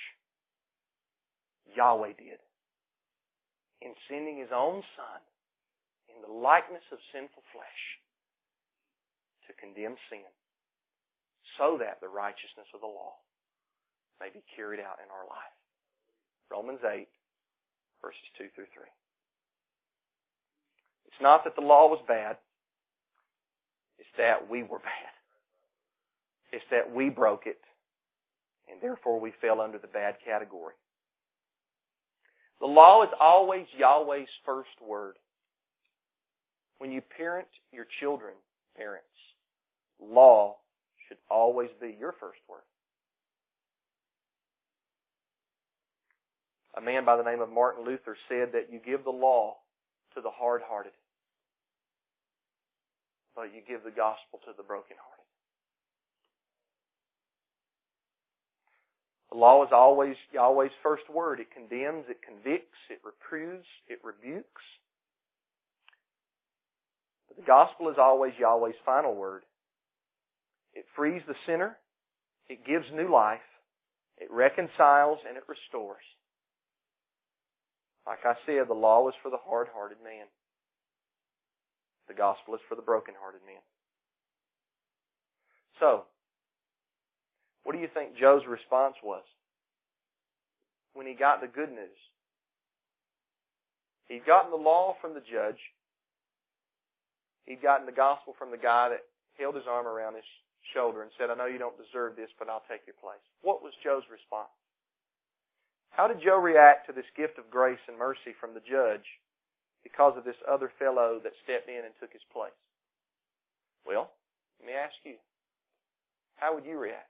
Yahweh 1.76 2.16
did. 2.16 2.40
In 3.82 3.92
sending 4.08 4.38
His 4.38 4.50
own 4.54 4.82
Son 4.96 5.20
in 6.08 6.22
the 6.22 6.32
likeness 6.32 6.82
of 6.90 6.98
sinful 7.12 7.42
flesh 7.52 7.82
to 9.46 9.52
condemn 9.54 9.96
sin 10.11 10.26
so 11.58 11.76
that 11.78 12.00
the 12.00 12.08
righteousness 12.08 12.66
of 12.74 12.80
the 12.80 12.90
law 12.90 13.18
may 14.20 14.30
be 14.30 14.42
carried 14.56 14.80
out 14.80 14.98
in 15.02 15.11
our 15.11 15.26
life. 15.28 15.54
Romans 16.50 16.80
8, 16.82 17.06
verses 18.02 18.28
2 18.38 18.48
through 18.54 18.70
3. 18.74 18.88
It's 21.09 21.21
not 21.21 21.42
that 21.44 21.57
the 21.57 21.66
law 21.66 21.88
was 21.88 22.01
bad. 22.07 22.37
It's 23.99 24.09
that 24.16 24.49
we 24.49 24.62
were 24.62 24.79
bad. 24.79 25.12
It's 26.53 26.64
that 26.71 26.94
we 26.94 27.11
broke 27.11 27.47
it, 27.47 27.61
and 28.71 28.81
therefore 28.81 29.21
we 29.21 29.33
fell 29.40 29.61
under 29.61 29.79
the 29.79 29.88
bad 29.88 30.16
category. 30.25 30.75
The 32.61 32.66
law 32.66 33.03
is 33.03 33.11
always 33.21 33.66
Yahweh's 33.77 34.29
first 34.47 34.71
word. 34.81 35.16
When 36.79 36.92
you 36.92 37.01
parent 37.01 37.49
your 37.73 37.87
children, 38.01 38.35
parents, 38.77 39.07
law 40.01 40.57
should 41.09 41.18
always 41.31 41.71
be 41.81 41.97
your 41.99 42.14
first 42.21 42.40
word. 42.49 42.62
A 46.77 46.81
man 46.81 47.05
by 47.05 47.16
the 47.16 47.25
name 47.25 47.40
of 47.40 47.51
Martin 47.51 47.85
Luther 47.85 48.16
said 48.29 48.53
that 48.53 48.68
you 48.73 48.79
give 48.79 49.05
the 49.05 49.11
law 49.11 49.57
to 50.14 50.21
the 50.21 50.31
hard-hearted, 50.31 50.92
but 53.38 53.55
you 53.55 53.62
give 53.62 53.85
the 53.85 53.94
gospel 53.94 54.42
to 54.42 54.51
the 54.57 54.64
broken-hearted. 54.64 55.31
The 59.31 59.38
law 59.38 59.62
is 59.62 59.70
always 59.70 60.16
Yahweh's 60.35 60.74
first 60.83 61.05
word. 61.09 61.38
It 61.38 61.55
condemns, 61.55 62.07
it 62.09 62.18
convicts, 62.18 62.83
it 62.90 62.98
reproves, 63.05 63.66
it 63.87 64.01
rebukes. 64.03 64.66
But 67.29 67.37
the 67.37 67.46
gospel 67.46 67.88
is 67.90 67.96
always 67.96 68.33
Yahweh's 68.40 68.74
final 68.85 69.14
word. 69.14 69.44
It 70.74 70.87
frees 70.96 71.22
the 71.29 71.38
sinner, 71.46 71.79
it 72.48 72.66
gives 72.66 72.87
new 72.92 73.12
life, 73.12 73.46
it 74.16 74.29
reconciles, 74.33 75.18
and 75.29 75.37
it 75.37 75.44
restores. 75.46 76.03
Like 78.05 78.24
I 78.24 78.35
said, 78.46 78.66
the 78.66 78.74
law 78.74 79.07
is 79.09 79.14
for 79.22 79.31
the 79.31 79.38
hard-hearted 79.46 79.98
man. 80.03 80.27
The 82.09 82.14
gospel 82.14 82.55
is 82.55 82.61
for 82.68 82.75
the 82.75 82.83
broken-hearted 82.83 83.40
man. 83.47 83.62
So, 85.79 86.05
what 87.62 87.73
do 87.75 87.79
you 87.79 87.88
think 87.92 88.16
Joe's 88.16 88.47
response 88.49 88.97
was 89.05 89.23
when 90.94 91.07
he 91.07 91.14
got 91.14 91.40
the 91.40 91.47
good 91.47 91.71
news? 91.71 92.01
He'd 94.09 94.25
gotten 94.25 94.51
the 94.51 94.57
law 94.57 94.97
from 95.01 95.12
the 95.12 95.21
judge. 95.21 95.61
He'd 97.44 97.62
gotten 97.62 97.85
the 97.85 97.92
gospel 97.92 98.35
from 98.38 98.51
the 98.51 98.57
guy 98.57 98.88
that 98.88 99.05
held 99.38 99.55
his 99.55 99.68
arm 99.68 99.87
around 99.87 100.16
his 100.16 100.25
shoulder 100.75 101.03
and 101.03 101.12
said, 101.16 101.31
I 101.31 101.37
know 101.37 101.47
you 101.47 101.61
don't 101.61 101.77
deserve 101.77 102.16
this, 102.16 102.33
but 102.38 102.49
I'll 102.49 102.64
take 102.68 102.88
your 102.88 102.97
place. 103.01 103.21
What 103.42 103.62
was 103.62 103.73
Joe's 103.85 104.09
response? 104.11 104.53
How 105.90 106.09
did 106.09 106.25
Joe 106.25 106.40
react 106.40 106.87
to 106.87 106.92
this 106.92 107.09
gift 107.16 107.38
of 107.38 107.51
grace 107.51 107.81
and 107.87 107.99
mercy 107.99 108.33
from 108.40 108.55
the 108.55 108.64
judge 108.64 109.05
because 109.88 110.16
of 110.16 110.24
this 110.24 110.37
other 110.44 110.70
fellow 110.79 111.18
that 111.24 111.33
stepped 111.42 111.68
in 111.68 111.85
and 111.85 111.96
took 111.98 112.12
his 112.12 112.24
place? 112.33 112.53
Well, 113.87 114.12
let 114.61 114.66
me 114.68 114.74
ask 114.77 114.94
you, 115.05 115.16
how 116.37 116.55
would 116.55 116.66
you 116.66 116.79
react? 116.79 117.09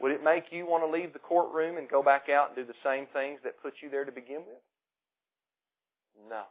Would 0.00 0.12
it 0.12 0.24
make 0.24 0.44
you 0.50 0.66
want 0.66 0.84
to 0.84 0.90
leave 0.90 1.12
the 1.12 1.18
courtroom 1.18 1.76
and 1.76 1.88
go 1.88 2.02
back 2.02 2.28
out 2.28 2.48
and 2.48 2.56
do 2.56 2.64
the 2.64 2.78
same 2.84 3.06
things 3.12 3.40
that 3.44 3.62
put 3.62 3.74
you 3.82 3.88
there 3.88 4.04
to 4.04 4.12
begin 4.12 4.44
with? 4.44 4.64
No. 6.28 6.44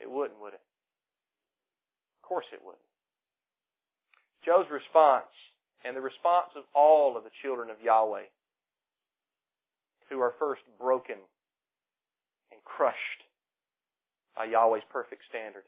It 0.00 0.10
wouldn't, 0.10 0.40
would 0.40 0.54
it? 0.54 0.62
Of 2.22 2.28
course 2.28 2.46
it 2.52 2.60
wouldn't. 2.62 2.82
Joe's 4.44 4.70
response 4.70 5.30
and 5.84 5.96
the 5.96 6.00
response 6.00 6.50
of 6.56 6.64
all 6.74 7.16
of 7.16 7.24
the 7.24 7.34
children 7.42 7.70
of 7.70 7.76
Yahweh 7.82 8.28
who 10.10 10.20
are 10.20 10.34
first 10.38 10.62
broken 10.78 11.16
crushed 12.64 13.22
by 14.36 14.44
Yahweh's 14.44 14.86
perfect 14.90 15.22
standard. 15.28 15.64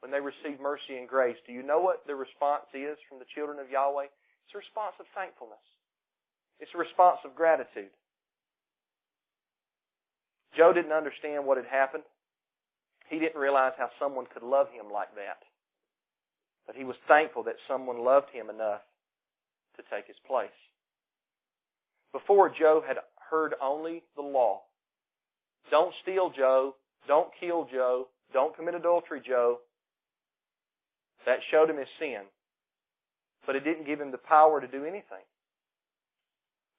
When 0.00 0.10
they 0.10 0.20
receive 0.20 0.60
mercy 0.60 0.96
and 0.96 1.08
grace, 1.08 1.36
do 1.46 1.52
you 1.52 1.62
know 1.62 1.80
what 1.80 2.06
the 2.06 2.14
response 2.14 2.68
is 2.74 2.98
from 3.08 3.18
the 3.18 3.30
children 3.34 3.58
of 3.58 3.70
Yahweh? 3.70 4.08
It's 4.08 4.54
a 4.54 4.58
response 4.58 4.96
of 5.00 5.06
thankfulness. 5.14 5.64
It's 6.60 6.74
a 6.74 6.78
response 6.78 7.18
of 7.24 7.34
gratitude. 7.34 7.92
Joe 10.56 10.72
didn't 10.72 10.92
understand 10.92 11.46
what 11.46 11.56
had 11.56 11.66
happened. 11.66 12.04
He 13.08 13.18
didn't 13.18 13.40
realize 13.40 13.72
how 13.76 13.90
someone 13.98 14.26
could 14.32 14.42
love 14.42 14.68
him 14.70 14.92
like 14.92 15.14
that. 15.16 15.42
But 16.66 16.76
he 16.76 16.84
was 16.84 16.96
thankful 17.08 17.42
that 17.44 17.56
someone 17.68 18.04
loved 18.04 18.30
him 18.32 18.48
enough 18.48 18.80
to 19.76 19.82
take 19.90 20.06
his 20.06 20.16
place. 20.26 20.54
Before, 22.12 22.48
Joe 22.48 22.82
had 22.86 22.96
heard 23.30 23.54
only 23.60 24.02
the 24.16 24.22
law. 24.22 24.62
Don't 25.70 25.94
steal, 26.02 26.30
Joe. 26.30 26.74
Don't 27.06 27.28
kill, 27.40 27.68
Joe. 27.72 28.08
Don't 28.32 28.56
commit 28.56 28.74
adultery, 28.74 29.20
Joe. 29.26 29.58
That 31.26 31.38
showed 31.50 31.70
him 31.70 31.78
his 31.78 31.88
sin. 31.98 32.22
But 33.46 33.56
it 33.56 33.64
didn't 33.64 33.86
give 33.86 34.00
him 34.00 34.10
the 34.10 34.18
power 34.18 34.60
to 34.60 34.66
do 34.66 34.84
anything. 34.84 35.24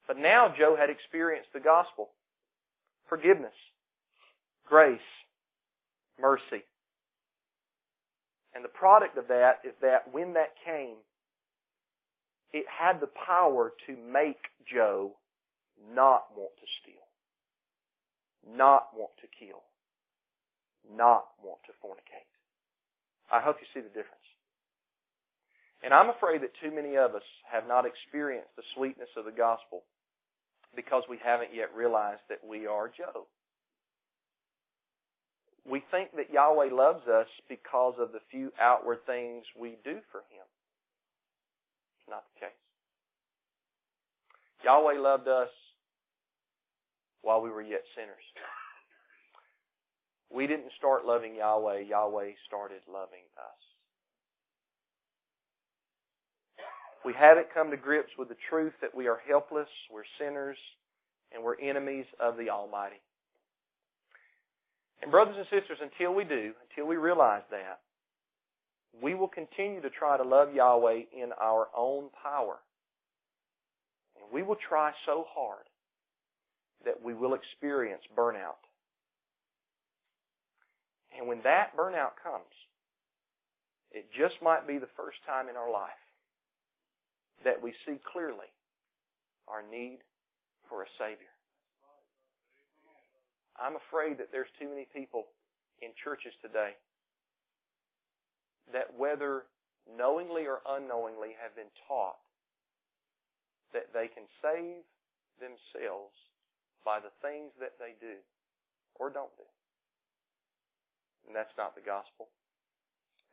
But 0.06 0.18
now 0.18 0.52
Joe 0.56 0.76
had 0.78 0.90
experienced 0.90 1.52
the 1.52 1.60
gospel. 1.60 2.10
Forgiveness. 3.08 3.54
Grace. 4.66 5.00
Mercy. 6.20 6.64
And 8.54 8.64
the 8.64 8.68
product 8.68 9.18
of 9.18 9.28
that 9.28 9.60
is 9.64 9.74
that 9.82 10.12
when 10.12 10.34
that 10.34 10.54
came, 10.64 10.96
it 12.52 12.64
had 12.66 13.00
the 13.00 13.10
power 13.26 13.72
to 13.86 13.96
make 13.96 14.38
Joe 14.72 15.12
not 15.92 16.24
want 16.34 16.52
to 16.56 16.66
steal, 16.80 17.05
not 18.46 18.94
want 18.94 19.12
to 19.20 19.28
kill, 19.28 19.66
not 20.86 21.26
want 21.42 21.58
to 21.66 21.72
fornicate. 21.82 22.30
I 23.32 23.40
hope 23.40 23.56
you 23.60 23.66
see 23.74 23.82
the 23.82 23.92
difference. 23.92 24.22
And 25.82 25.92
I'm 25.92 26.10
afraid 26.10 26.42
that 26.42 26.54
too 26.62 26.74
many 26.74 26.96
of 26.96 27.14
us 27.14 27.26
have 27.50 27.68
not 27.68 27.84
experienced 27.84 28.54
the 28.56 28.62
sweetness 28.74 29.10
of 29.16 29.24
the 29.24 29.34
gospel 29.34 29.82
because 30.74 31.02
we 31.08 31.18
haven't 31.22 31.54
yet 31.54 31.74
realized 31.74 32.22
that 32.28 32.40
we 32.46 32.66
are 32.66 32.88
Joe. 32.88 33.26
We 35.68 35.82
think 35.90 36.14
that 36.16 36.32
Yahweh 36.32 36.70
loves 36.72 37.06
us 37.08 37.26
because 37.48 37.94
of 37.98 38.12
the 38.12 38.22
few 38.30 38.52
outward 38.60 39.04
things 39.06 39.44
we 39.58 39.76
do 39.82 39.98
for 40.12 40.22
Him. 40.30 40.46
It's 41.98 42.10
not 42.10 42.22
the 42.34 42.46
case. 42.46 42.62
Yahweh 44.64 44.98
loved 45.00 45.28
us 45.28 45.50
while 47.26 47.42
we 47.42 47.50
were 47.50 47.62
yet 47.62 47.82
sinners. 47.96 48.22
We 50.30 50.46
didn't 50.46 50.70
start 50.78 51.04
loving 51.04 51.34
Yahweh. 51.34 51.80
Yahweh 51.80 52.30
started 52.46 52.82
loving 52.86 53.26
us. 53.36 53.62
We 57.04 57.12
haven't 57.14 57.52
come 57.52 57.70
to 57.72 57.76
grips 57.76 58.10
with 58.16 58.28
the 58.28 58.36
truth 58.48 58.74
that 58.80 58.94
we 58.94 59.08
are 59.08 59.18
helpless, 59.28 59.68
we're 59.92 60.06
sinners, 60.20 60.56
and 61.34 61.42
we're 61.42 61.58
enemies 61.60 62.06
of 62.20 62.36
the 62.36 62.50
Almighty. 62.50 63.02
And 65.02 65.10
brothers 65.10 65.34
and 65.36 65.46
sisters, 65.46 65.78
until 65.82 66.14
we 66.14 66.22
do, 66.22 66.52
until 66.70 66.86
we 66.86 66.96
realize 66.96 67.42
that, 67.50 67.80
we 69.02 69.14
will 69.14 69.28
continue 69.28 69.82
to 69.82 69.90
try 69.90 70.16
to 70.16 70.22
love 70.22 70.54
Yahweh 70.54 71.02
in 71.12 71.30
our 71.40 71.68
own 71.76 72.08
power. 72.22 72.58
And 74.16 74.32
we 74.32 74.44
will 74.44 74.56
try 74.68 74.92
so 75.04 75.24
hard 75.28 75.66
that 76.86 77.02
we 77.02 77.12
will 77.12 77.34
experience 77.34 78.02
burnout. 78.16 78.62
And 81.18 81.28
when 81.28 81.42
that 81.42 81.76
burnout 81.76 82.16
comes, 82.22 82.54
it 83.90 84.06
just 84.16 84.40
might 84.40 84.66
be 84.66 84.78
the 84.78 84.88
first 84.96 85.18
time 85.26 85.48
in 85.48 85.56
our 85.56 85.70
life 85.70 86.00
that 87.44 87.60
we 87.60 87.74
see 87.84 87.98
clearly 88.12 88.48
our 89.48 89.62
need 89.62 89.98
for 90.68 90.82
a 90.82 90.86
Savior. 90.98 91.34
I'm 93.58 93.76
afraid 93.76 94.18
that 94.18 94.28
there's 94.32 94.50
too 94.60 94.68
many 94.68 94.86
people 94.94 95.26
in 95.82 95.90
churches 96.02 96.32
today 96.42 96.76
that 98.72 98.92
whether 98.96 99.44
knowingly 99.86 100.46
or 100.46 100.60
unknowingly 100.68 101.32
have 101.40 101.54
been 101.54 101.70
taught 101.86 102.18
that 103.72 103.92
they 103.94 104.08
can 104.08 104.26
save 104.42 104.82
themselves 105.38 106.14
by 106.86 107.02
the 107.02 107.10
things 107.18 107.50
that 107.58 107.74
they 107.82 107.98
do 107.98 108.14
or 108.94 109.10
don't 109.10 109.34
do. 109.34 109.44
And 111.26 111.34
that's 111.34 111.52
not 111.58 111.74
the 111.74 111.82
gospel. 111.82 112.30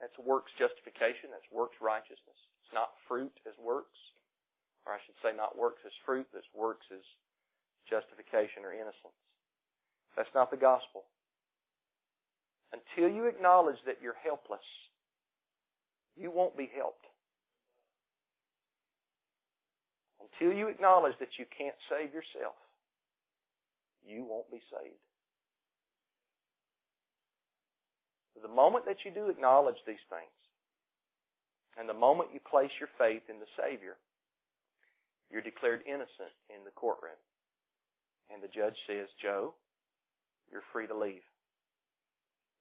That's 0.02 0.18
works 0.18 0.50
justification. 0.58 1.30
That's 1.30 1.46
works 1.54 1.78
righteousness. 1.78 2.40
It's 2.66 2.74
not 2.74 2.98
fruit 3.06 3.32
as 3.46 3.54
works. 3.62 3.96
Or 4.90 4.98
I 4.98 5.00
should 5.06 5.16
say 5.22 5.32
not 5.38 5.54
works 5.54 5.86
as 5.86 5.94
fruit. 6.02 6.26
That's 6.34 6.50
works 6.58 6.90
as 6.90 7.06
justification 7.86 8.66
or 8.66 8.74
innocence. 8.74 9.16
That's 10.18 10.34
not 10.34 10.50
the 10.50 10.58
gospel. 10.58 11.06
Until 12.74 13.14
you 13.14 13.30
acknowledge 13.30 13.78
that 13.86 14.02
you're 14.02 14.18
helpless, 14.18 14.66
you 16.18 16.34
won't 16.34 16.58
be 16.58 16.70
helped. 16.74 17.06
Until 20.18 20.58
you 20.58 20.68
acknowledge 20.68 21.14
that 21.22 21.38
you 21.38 21.46
can't 21.54 21.78
save 21.86 22.10
yourself, 22.14 22.58
you 24.06 24.26
won't 24.28 24.50
be 24.52 24.62
saved. 24.72 25.02
The 28.42 28.50
moment 28.50 28.86
that 28.86 29.06
you 29.06 29.12
do 29.12 29.30
acknowledge 29.30 29.80
these 29.88 30.04
things, 30.10 30.38
and 31.80 31.88
the 31.88 31.94
moment 31.94 32.30
you 32.34 32.40
place 32.40 32.72
your 32.80 32.90
faith 33.00 33.24
in 33.30 33.40
the 33.40 33.50
Savior, 33.58 33.96
you're 35.32 35.42
declared 35.42 35.82
innocent 35.88 36.36
in 36.50 36.64
the 36.66 36.76
courtroom. 36.76 37.18
And 38.32 38.44
the 38.44 38.52
judge 38.54 38.76
says, 38.86 39.08
Joe, 39.22 39.54
you're 40.52 40.68
free 40.72 40.88
to 40.88 40.98
leave. 40.98 41.24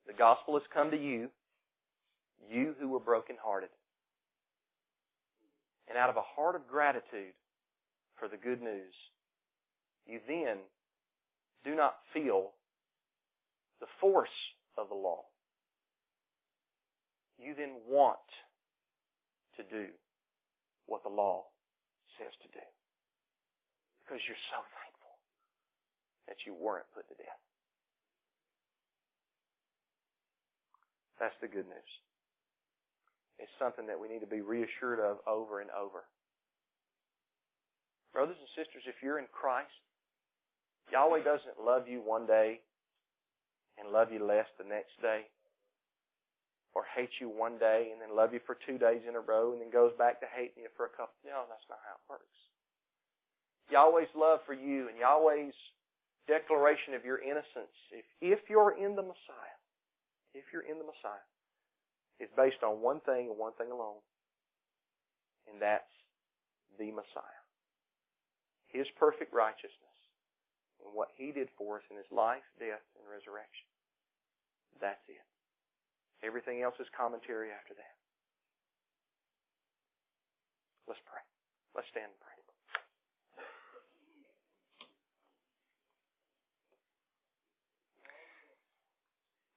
The 0.06 0.12
gospel 0.12 0.54
has 0.54 0.62
come 0.72 0.90
to 0.90 0.96
you, 0.96 1.28
you 2.50 2.74
who 2.80 2.88
were 2.88 3.00
brokenhearted. 3.00 3.68
And 5.88 5.98
out 5.98 6.10
of 6.10 6.16
a 6.16 6.22
heart 6.22 6.56
of 6.56 6.68
gratitude 6.68 7.34
for 8.16 8.28
the 8.28 8.36
good 8.36 8.62
news, 8.62 8.94
you 10.06 10.20
then 10.26 10.58
do 11.64 11.74
not 11.74 11.94
feel 12.12 12.50
the 13.80 13.86
force 14.00 14.28
of 14.78 14.88
the 14.88 14.94
law. 14.94 15.22
You 17.38 17.54
then 17.56 17.74
want 17.88 18.22
to 19.56 19.62
do 19.62 19.90
what 20.86 21.02
the 21.02 21.10
law 21.10 21.44
says 22.18 22.32
to 22.42 22.48
do. 22.54 22.64
Because 24.02 24.22
you're 24.26 24.44
so 24.50 24.60
thankful 24.62 25.14
that 26.28 26.36
you 26.46 26.54
weren't 26.54 26.86
put 26.94 27.08
to 27.08 27.14
death. 27.14 27.42
That's 31.18 31.38
the 31.40 31.48
good 31.48 31.66
news. 31.66 31.92
It's 33.38 33.52
something 33.58 33.86
that 33.86 33.98
we 33.98 34.06
need 34.06 34.22
to 34.22 34.30
be 34.30 34.42
reassured 34.42 34.98
of 34.98 35.18
over 35.26 35.60
and 35.60 35.70
over. 35.70 36.06
Brothers 38.12 38.36
and 38.38 38.50
sisters, 38.54 38.86
if 38.86 39.02
you're 39.02 39.18
in 39.18 39.26
Christ, 39.32 39.72
Yahweh 40.92 41.24
doesn't 41.24 41.56
love 41.56 41.88
you 41.88 42.04
one 42.04 42.26
day 42.26 42.60
and 43.80 43.88
love 43.88 44.12
you 44.12 44.20
less 44.20 44.46
the 44.60 44.68
next 44.68 44.92
day. 45.00 45.24
Or 46.76 46.84
hate 46.96 47.12
you 47.20 47.28
one 47.28 47.56
day 47.56 47.92
and 47.92 48.00
then 48.00 48.16
love 48.16 48.32
you 48.32 48.40
for 48.44 48.56
two 48.64 48.76
days 48.76 49.00
in 49.08 49.16
a 49.16 49.20
row 49.20 49.52
and 49.52 49.60
then 49.60 49.72
goes 49.72 49.92
back 49.96 50.20
to 50.20 50.28
hating 50.28 50.64
you 50.64 50.72
for 50.76 50.84
a 50.86 50.92
couple. 50.92 51.16
No, 51.24 51.44
that's 51.48 51.68
not 51.68 51.80
how 51.84 51.96
it 51.96 52.06
works. 52.08 52.36
Yahweh's 53.72 54.12
love 54.16 54.40
for 54.44 54.52
you 54.52 54.88
and 54.88 54.96
Yahweh's 55.00 55.56
declaration 56.28 56.94
of 56.94 57.04
your 57.04 57.20
innocence, 57.20 57.76
if, 57.90 58.04
if 58.20 58.38
you're 58.48 58.76
in 58.76 58.94
the 58.94 59.02
Messiah, 59.02 59.58
if 60.34 60.44
you're 60.52 60.64
in 60.64 60.78
the 60.78 60.86
Messiah, 60.86 61.28
is 62.20 62.28
based 62.36 62.62
on 62.62 62.80
one 62.80 63.00
thing 63.00 63.28
and 63.28 63.38
one 63.38 63.52
thing 63.58 63.72
alone. 63.72 64.00
And 65.50 65.60
that's 65.60 65.88
the 66.78 66.92
Messiah. 66.92 67.40
His 68.68 68.86
perfect 68.96 69.34
righteousness 69.34 69.92
and 70.84 70.94
what 70.94 71.08
He 71.16 71.32
did 71.32 71.48
for 71.56 71.78
us 71.78 71.86
in 71.90 71.96
His 71.96 72.10
life, 72.10 72.44
death, 72.58 72.84
and 72.98 73.04
resurrection. 73.06 73.66
That's 74.80 75.02
it. 75.08 75.22
Everything 76.26 76.62
else 76.62 76.74
is 76.78 76.86
commentary 76.96 77.50
after 77.50 77.74
that. 77.74 77.96
Let's 80.86 81.00
pray. 81.06 81.22
Let's 81.74 81.88
stand 81.90 82.10
and 82.10 82.20
pray. 82.20 82.32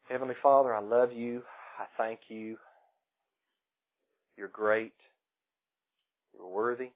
Heavenly 0.10 0.36
Father, 0.42 0.74
I 0.74 0.82
love 0.82 1.12
you. 1.12 1.42
I 1.80 1.86
thank 1.98 2.20
you. 2.30 2.58
You're 4.38 4.48
great. 4.50 4.94
You're 6.34 6.48
worthy. 6.48 6.92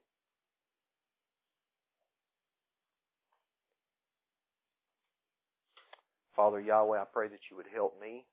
Father 6.40 6.58
Yahweh, 6.58 6.98
I 6.98 7.04
pray 7.12 7.28
that 7.28 7.50
you 7.50 7.56
would 7.58 7.66
help 7.70 8.00
me 8.00 8.24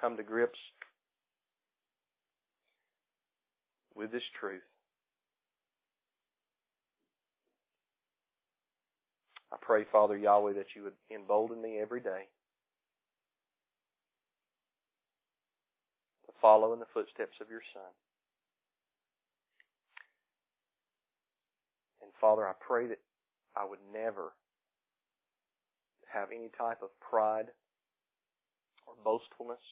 come 0.00 0.16
to 0.16 0.22
grips 0.22 0.60
with 3.96 4.12
this 4.12 4.22
truth. 4.38 4.62
I 9.52 9.56
pray, 9.60 9.82
Father 9.90 10.16
Yahweh, 10.16 10.52
that 10.52 10.76
you 10.76 10.84
would 10.84 10.92
embolden 11.12 11.60
me 11.60 11.80
every 11.80 12.00
day 12.00 12.28
to 16.26 16.32
follow 16.40 16.72
in 16.72 16.78
the 16.78 16.86
footsteps 16.94 17.34
of 17.40 17.50
your 17.50 17.62
Son. 17.74 17.82
And 22.00 22.12
Father, 22.20 22.46
I 22.46 22.52
pray 22.64 22.86
that 22.86 23.00
I 23.56 23.64
would 23.64 23.80
never 23.92 24.34
have 26.12 26.28
any 26.34 26.50
type 26.58 26.82
of 26.82 26.90
pride 27.00 27.50
or 28.86 28.94
boastfulness 29.04 29.62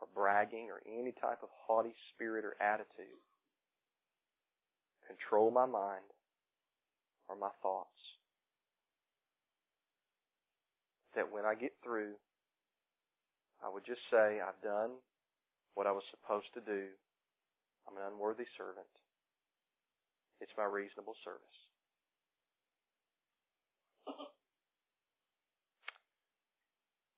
or 0.00 0.08
bragging 0.14 0.68
or 0.70 0.80
any 0.86 1.12
type 1.12 1.38
of 1.42 1.48
haughty 1.66 1.94
spirit 2.14 2.44
or 2.44 2.56
attitude 2.60 3.20
control 5.06 5.50
my 5.50 5.66
mind 5.66 6.06
or 7.28 7.36
my 7.36 7.50
thoughts. 7.62 7.88
That 11.14 11.30
when 11.32 11.44
I 11.44 11.54
get 11.54 11.72
through, 11.82 12.14
I 13.64 13.68
would 13.72 13.84
just 13.84 14.00
say, 14.10 14.40
I've 14.40 14.62
done 14.62 14.90
what 15.74 15.86
I 15.86 15.92
was 15.92 16.04
supposed 16.10 16.46
to 16.54 16.60
do. 16.60 16.86
I'm 17.88 17.96
an 17.96 18.04
unworthy 18.12 18.46
servant. 18.56 18.86
It's 20.40 20.52
my 20.56 20.64
reasonable 20.64 21.16
service. 21.24 21.60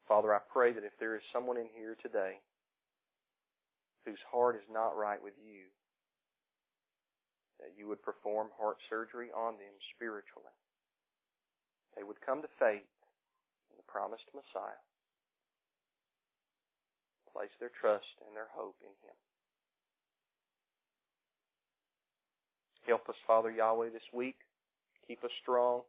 Father, 0.09 0.35
I 0.35 0.41
pray 0.53 0.73
that 0.73 0.85
if 0.85 0.93
there 0.99 1.17
is 1.17 1.23
someone 1.33 1.57
in 1.57 1.69
here 1.75 1.97
today 2.03 2.41
whose 4.05 4.21
heart 4.31 4.57
is 4.57 4.67
not 4.71 4.97
right 4.99 5.23
with 5.23 5.35
you, 5.39 5.71
that 7.61 7.79
you 7.79 7.87
would 7.87 8.03
perform 8.03 8.49
heart 8.59 8.77
surgery 8.91 9.31
on 9.31 9.55
them 9.55 9.75
spiritually. 9.95 10.51
They 11.97 12.03
would 12.03 12.21
come 12.25 12.43
to 12.43 12.49
faith 12.59 12.89
in 13.71 13.77
the 13.79 13.87
promised 13.87 14.27
Messiah. 14.35 14.83
Place 17.33 17.55
their 17.61 17.71
trust 17.81 18.11
and 18.27 18.37
their 18.37 18.51
hope 18.53 18.77
in 18.83 18.93
Him. 19.07 19.17
Help 22.87 23.09
us, 23.09 23.17
Father 23.27 23.51
Yahweh, 23.51 23.91
this 23.91 24.11
week. 24.13 24.37
Keep 25.07 25.23
us 25.25 25.31
strong. 25.41 25.83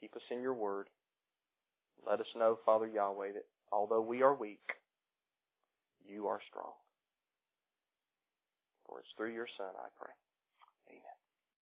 Keep 0.00 0.14
us 0.14 0.22
in 0.30 0.40
your 0.40 0.54
word. 0.54 0.86
Let 2.06 2.20
us 2.20 2.26
know, 2.36 2.58
Father 2.64 2.86
Yahweh, 2.86 3.32
that 3.32 3.46
although 3.72 4.00
we 4.00 4.22
are 4.22 4.34
weak, 4.34 4.62
you 6.08 6.28
are 6.28 6.40
strong. 6.48 6.72
For 8.86 9.00
it's 9.00 9.08
through 9.16 9.34
your 9.34 9.48
Son 9.58 9.66
I 9.76 9.88
pray. 9.98 10.12